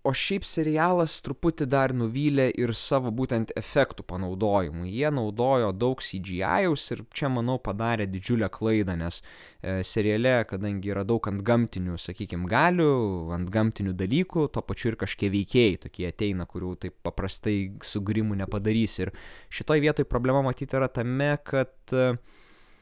o 0.04 0.12
šiaip 0.12 0.44
serialas 0.44 1.16
truputį 1.24 1.66
dar 1.72 1.94
nuvylė 1.96 2.50
ir 2.60 2.74
savo 2.76 3.08
būtent 3.14 3.54
efektų 3.56 4.04
panaudojimu. 4.10 4.84
Jie 4.84 5.08
naudojo 5.14 5.70
daug 5.72 6.02
CGI-aus 6.04 6.84
ir 6.92 7.04
čia, 7.16 7.30
manau, 7.32 7.56
padarė 7.62 8.06
didžiulę 8.12 8.50
klaidą, 8.52 8.98
nes 9.00 9.22
e, 9.22 9.78
seriale, 9.86 10.36
kadangi 10.50 10.92
yra 10.92 11.06
daug 11.08 11.24
ant 11.30 11.40
gamtinių, 11.46 11.96
sakykime, 12.00 12.48
galių, 12.52 12.90
ant 13.38 13.50
gamtinių 13.54 13.96
dalykų, 13.96 14.46
to 14.52 14.64
pačiu 14.68 14.92
ir 14.92 15.00
kažkiek 15.00 15.32
veikėjai 15.32 15.80
tokie 15.86 16.08
ateina, 16.10 16.44
kurių 16.50 16.76
taip 16.84 17.00
paprastai 17.06 17.56
su 17.84 18.04
grimu 18.04 18.36
nepadarys. 18.44 19.00
Ir 19.06 19.14
šitoj 19.48 19.80
vietoj 19.88 20.08
problema 20.10 20.44
matyti 20.44 20.76
yra 20.76 20.92
tame, 20.92 21.32
kad 21.48 21.96
e, 21.96 22.12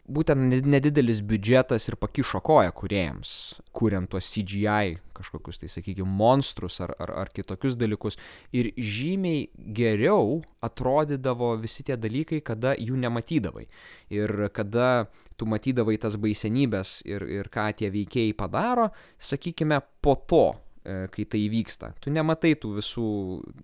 būtent 0.09 0.67
nedidelis 0.67 1.21
biudžetas 1.23 1.87
ir 1.89 1.97
pakišo 2.01 2.41
koją 2.43 2.73
kuriejams, 2.75 3.33
kuriant 3.77 4.11
tuos 4.11 4.27
CGI 4.33 4.99
kažkokius, 5.15 5.61
tai 5.61 5.69
sakykime, 5.71 6.09
monstrus 6.09 6.81
ar, 6.83 6.95
ar, 6.99 7.13
ar 7.23 7.31
kitokius 7.35 7.77
dalykus. 7.79 8.19
Ir 8.57 8.73
žymiai 8.77 9.47
geriau 9.77 10.41
atrodydavo 10.65 11.55
visi 11.63 11.87
tie 11.87 11.97
dalykai, 12.01 12.43
kada 12.43 12.75
jų 12.75 12.99
nematydavai. 12.99 13.69
Ir 14.11 14.49
kada 14.57 15.07
tu 15.39 15.47
matydavai 15.49 15.99
tas 16.03 16.19
baisenybės 16.21 17.01
ir, 17.09 17.25
ir 17.27 17.51
ką 17.53 17.71
tie 17.79 17.93
veikėjai 17.93 18.35
padaro, 18.39 18.91
sakykime, 19.23 19.81
po 20.03 20.17
to 20.27 20.47
kai 20.83 21.25
tai 21.31 21.41
įvyksta. 21.47 21.93
Tu 22.03 22.11
nematai 22.11 22.53
tų 22.59 22.73
visų 22.79 23.07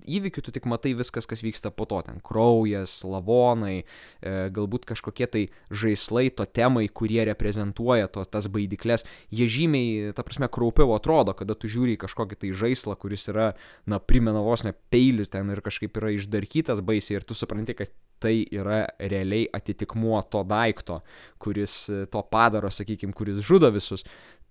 įvykių, 0.07 0.44
tu 0.44 0.54
tik 0.54 0.68
matai 0.70 0.92
viskas, 0.98 1.26
kas 1.26 1.42
vyksta 1.42 1.72
po 1.74 1.87
to. 1.90 1.98
Ten 2.07 2.20
kraujas, 2.24 3.00
lavonai, 3.02 3.83
e, 3.83 4.35
galbūt 4.54 4.87
kažkokie 4.88 5.26
tai 5.26 5.44
žaislai, 5.70 6.28
to 6.31 6.46
temai, 6.46 6.87
kurie 6.88 7.24
reprezentuoja 7.26 8.11
to, 8.14 8.22
tas 8.24 8.46
baidiklės. 8.52 9.07
Jie 9.35 9.48
žymiai, 9.50 10.12
ta 10.14 10.22
prasme, 10.26 10.50
kraupiau 10.52 10.94
atrodo, 10.94 11.35
kada 11.35 11.59
tu 11.59 11.70
žiūri 11.70 11.96
į 11.98 12.02
kažkokį 12.07 12.38
tai 12.44 12.52
žaislą, 12.54 12.94
kuris 13.00 13.28
yra, 13.33 13.52
na, 13.87 13.98
primena 13.98 14.44
vos 14.44 14.62
ne 14.66 14.74
peilį 14.92 15.26
ten 15.33 15.50
ir 15.50 15.64
kažkaip 15.64 15.98
yra 15.98 16.14
išdarkytas 16.14 16.85
baisiai 16.87 17.18
ir 17.18 17.26
tu 17.26 17.35
supranti, 17.35 17.74
kad 17.78 17.90
tai 18.18 18.42
yra 18.50 18.83
realiai 18.98 19.46
atitikmuo 19.54 20.18
to 20.31 20.42
daikto, 20.46 21.00
kuris 21.38 21.85
to 22.11 22.22
padaro, 22.31 22.70
sakykime, 22.74 23.14
kuris 23.14 23.38
žudo 23.46 23.70
visus 23.74 24.02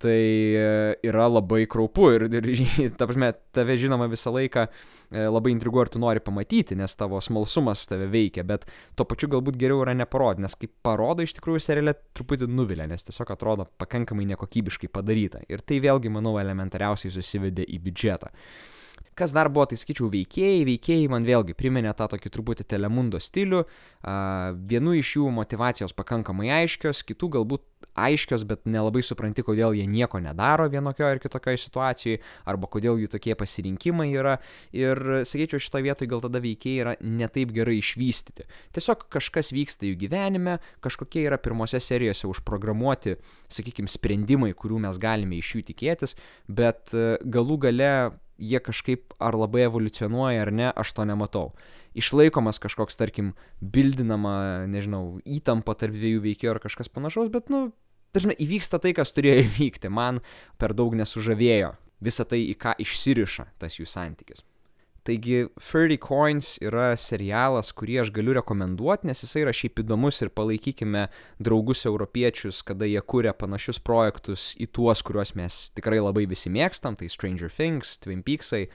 tai 0.02 0.22
e, 0.58 0.68
yra 1.08 1.26
labai 1.30 1.66
kraupu 1.70 2.12
ir, 2.16 2.28
ir 2.30 2.48
ta 3.00 3.08
prasme, 3.10 3.32
tave 3.56 3.78
žinoma 3.80 4.08
visą 4.12 4.32
laiką 4.36 4.68
e, 4.68 5.26
labai 5.26 5.54
intriguoja 5.56 5.88
ir 5.88 5.94
tu 5.96 6.02
nori 6.04 6.24
pamatyti, 6.24 6.78
nes 6.78 6.96
tavo 7.00 7.22
smalsumas 7.24 7.88
tave 7.90 8.10
veikia, 8.14 8.46
bet 8.48 8.68
tuo 8.98 9.08
pačiu 9.10 9.32
galbūt 9.34 9.60
geriau 9.60 9.82
yra 9.86 9.96
neparodyti, 9.98 10.46
nes 10.46 10.58
kai 10.60 10.70
parodo 10.86 11.26
iš 11.26 11.36
tikrųjų 11.40 11.64
serialė 11.66 11.98
truputį 12.18 12.50
nuvilia, 12.52 12.88
nes 12.90 13.06
tiesiog 13.08 13.34
atrodo 13.34 13.68
pakankamai 13.82 14.28
nekokybiškai 14.34 14.92
padaryta. 14.94 15.42
Ir 15.50 15.66
tai 15.66 15.82
vėlgi, 15.84 16.14
manau, 16.14 16.38
elementariausiai 16.42 17.14
susivedė 17.14 17.66
į 17.66 17.82
biudžetą. 17.88 18.34
Kas 19.17 19.32
dar 19.34 19.49
buvo, 19.49 19.65
tai 19.65 19.80
sakyčiau, 19.82 20.12
veikėjai. 20.13 20.62
Veikėjai 20.67 21.08
man 21.10 21.23
vėlgi 21.25 21.56
priminė 21.58 21.89
tą 21.97 22.06
tokį 22.12 22.30
truputį 22.36 22.67
telemundo 22.69 23.17
stilių. 23.17 23.63
Vienu 24.69 24.93
iš 24.93 25.15
jų 25.15 25.32
motivacijos 25.34 25.95
pakankamai 25.97 26.51
aiškios, 26.60 27.01
kitų 27.08 27.32
galbūt 27.39 27.63
aiškios, 27.97 28.43
bet 28.45 28.67
nelabai 28.69 29.01
supranti, 29.01 29.41
kodėl 29.45 29.73
jie 29.73 29.88
nieko 29.89 30.21
nedaro 30.21 30.67
vienokioje 30.69 31.15
ar 31.15 31.21
kitokioje 31.23 31.62
situacijoje, 31.63 32.19
arba 32.45 32.69
kodėl 32.69 33.01
jų 33.01 33.10
tokie 33.15 33.34
pasirinkimai 33.39 34.12
yra. 34.13 34.36
Ir, 34.77 35.01
sakyčiau, 35.25 35.62
šitoje 35.65 35.88
vietoje 35.88 36.12
gal 36.13 36.21
tada 36.27 36.43
veikėjai 36.43 36.84
yra 36.84 36.95
netaip 37.01 37.56
gerai 37.58 37.80
išvystyti. 37.82 38.45
Tiesiog 38.77 39.08
kažkas 39.17 39.49
vyksta 39.49 39.89
jų 39.89 39.97
gyvenime, 40.06 40.60
kažkokie 40.86 41.25
yra 41.25 41.41
pirmose 41.41 41.82
serijose 41.82 42.30
užprogramuoti, 42.30 43.17
sakykime, 43.49 43.89
sprendimai, 43.89 44.53
kurių 44.53 44.86
mes 44.86 45.01
galime 45.01 45.41
iš 45.41 45.56
jų 45.58 45.65
tikėtis, 45.73 46.17
bet 46.45 46.93
galų 47.25 47.62
gale 47.65 47.91
jie 48.38 48.62
kažkaip 48.63 49.15
ar 49.19 49.38
labai 49.38 49.65
evoliucionuoja 49.67 50.45
ar 50.45 50.54
ne, 50.54 50.69
aš 50.71 50.93
to 50.97 51.06
nematau. 51.10 51.52
Išlaikomas 51.97 52.62
kažkoks, 52.62 52.97
tarkim, 53.00 53.34
bildinama, 53.62 54.67
nežinau, 54.69 55.17
įtampa 55.26 55.73
tarp 55.80 55.95
dviejų 55.97 56.21
veikėjų 56.28 56.54
ar 56.54 56.62
kažkas 56.62 56.91
panašaus, 56.93 57.32
bet, 57.34 57.50
nu, 57.54 57.71
dažnai 58.13 58.38
įvyksta 58.38 58.80
tai, 58.84 58.93
kas 58.97 59.15
turėjo 59.17 59.43
įvykti. 59.47 59.91
Man 59.93 60.21
per 60.62 60.76
daug 60.78 60.95
nesužavėjo 60.97 61.73
visą 62.04 62.28
tai, 62.30 62.43
į 62.52 62.58
ką 62.62 62.78
išsiriša 62.84 63.50
tas 63.62 63.80
jų 63.80 63.88
santykis. 63.89 64.45
Taigi 65.08 65.46
30 65.56 66.02
Coins 66.04 66.48
yra 66.60 66.89
serialas, 67.00 67.70
kurį 67.72 68.02
aš 68.02 68.10
galiu 68.12 68.34
rekomenduoti, 68.36 69.08
nes 69.08 69.24
jisai 69.24 69.46
yra 69.46 69.54
šiaip 69.56 69.80
įdomus 69.86 70.20
ir 70.20 70.34
palaikykime 70.36 71.06
draugus 71.39 71.86
europiečius, 71.88 72.60
kada 72.67 72.89
jie 72.89 73.00
kūrė 73.00 73.32
panašius 73.39 73.80
projektus 73.80 74.50
į 74.60 74.67
tuos, 74.76 75.06
kuriuos 75.08 75.32
mes 75.39 75.62
tikrai 75.80 76.02
labai 76.04 76.26
visi 76.28 76.52
mėgstam, 76.52 77.00
tai 77.00 77.08
Stranger 77.13 77.48
Things, 77.48 77.96
Twin 78.04 78.20
Peaksai, 78.20 78.65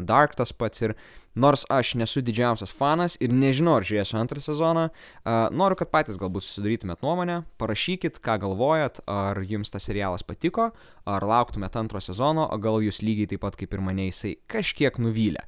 Dark 0.00 0.32
tas 0.34 0.52
pats 0.56 0.80
ir 0.80 0.94
nors 1.36 1.66
aš 1.72 1.94
nesu 2.00 2.22
didžiausias 2.24 2.72
fanas 2.72 3.18
ir 3.20 3.32
nežinau, 3.32 3.76
ar 3.78 3.86
žiūrėsiu 3.86 4.16
antrą 4.20 4.40
sezoną, 4.40 4.86
uh, 4.88 5.48
noriu, 5.52 5.76
kad 5.76 5.92
patys 5.92 6.16
galbūt 6.20 6.46
susidarytumėt 6.46 7.04
nuomonę, 7.04 7.42
parašykit, 7.60 8.16
ką 8.24 8.38
galvojat, 8.46 9.02
ar 9.08 9.42
jums 9.44 9.72
tas 9.72 9.84
serialas 9.88 10.24
patiko, 10.24 10.70
ar 11.04 11.28
lauktumėt 11.28 11.76
antro 11.76 12.00
sezono, 12.00 12.48
o 12.48 12.58
gal 12.60 12.80
jūs 12.84 13.02
lygiai 13.04 13.28
taip 13.32 13.44
pat 13.44 13.60
kaip 13.60 13.76
ir 13.76 13.84
mane 13.84 14.08
jisai 14.08 14.38
kažkiek 14.48 14.96
nuvylė. 15.00 15.44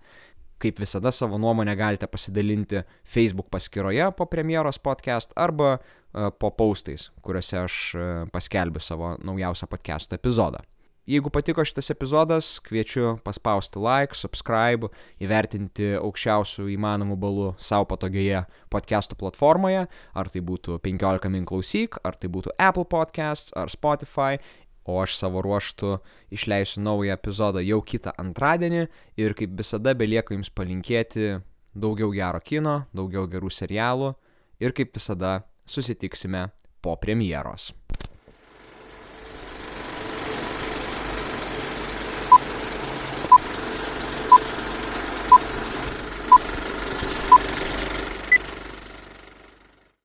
Kaip 0.64 0.78
visada 0.80 1.10
savo 1.12 1.36
nuomonę 1.36 1.74
galite 1.76 2.06
pasidalinti 2.08 2.80
Facebook 3.04 3.50
paskyroje 3.52 4.06
po 4.16 4.24
premjeros 4.26 4.78
podcast 4.78 5.32
arba 5.36 5.74
uh, 5.76 6.30
po 6.38 6.50
paustais, 6.56 7.10
kuriuose 7.20 7.58
aš 7.66 7.80
uh, 7.94 8.04
paskelbiu 8.32 8.80
savo 8.80 9.18
naujausią 9.20 9.68
podcast 9.68 10.16
epizodą. 10.16 10.64
Jeigu 11.04 11.28
patiko 11.28 11.60
šitas 11.68 11.90
epizodas, 11.92 12.46
kviečiu 12.64 13.18
paspausti 13.26 13.76
like, 13.76 14.16
subscribe, 14.16 14.88
įvertinti 15.20 15.90
aukščiausių 15.98 16.70
įmanomų 16.72 17.18
balų 17.20 17.48
savo 17.60 17.84
patogioje 17.90 18.40
podcastų 18.72 19.18
platformoje, 19.20 19.82
ar 20.16 20.32
tai 20.32 20.40
būtų 20.40 20.78
15 20.80 21.28
min 21.34 21.44
klausyk, 21.44 22.00
ar 22.08 22.16
tai 22.16 22.32
būtų 22.32 22.56
Apple 22.56 22.88
Podcasts, 22.88 23.52
ar 23.52 23.68
Spotify 23.68 24.40
o 24.84 25.00
aš 25.02 25.16
savo 25.18 25.42
ruoštų 25.44 25.96
išleisiu 26.34 26.82
naują 26.84 27.16
epizodą 27.16 27.62
jau 27.64 27.80
kitą 27.82 28.14
antradienį 28.20 28.86
ir 29.20 29.36
kaip 29.38 29.56
visada 29.58 29.94
belieka 29.96 30.36
jums 30.36 30.52
palinkėti 30.52 31.40
daugiau 31.74 32.12
gero 32.14 32.40
kino, 32.44 32.84
daugiau 32.94 33.26
gerų 33.30 33.50
serialų 33.50 34.14
ir 34.62 34.76
kaip 34.76 34.94
visada 34.94 35.40
susitiksime 35.66 36.48
po 36.84 36.96
premjeros. 37.00 37.72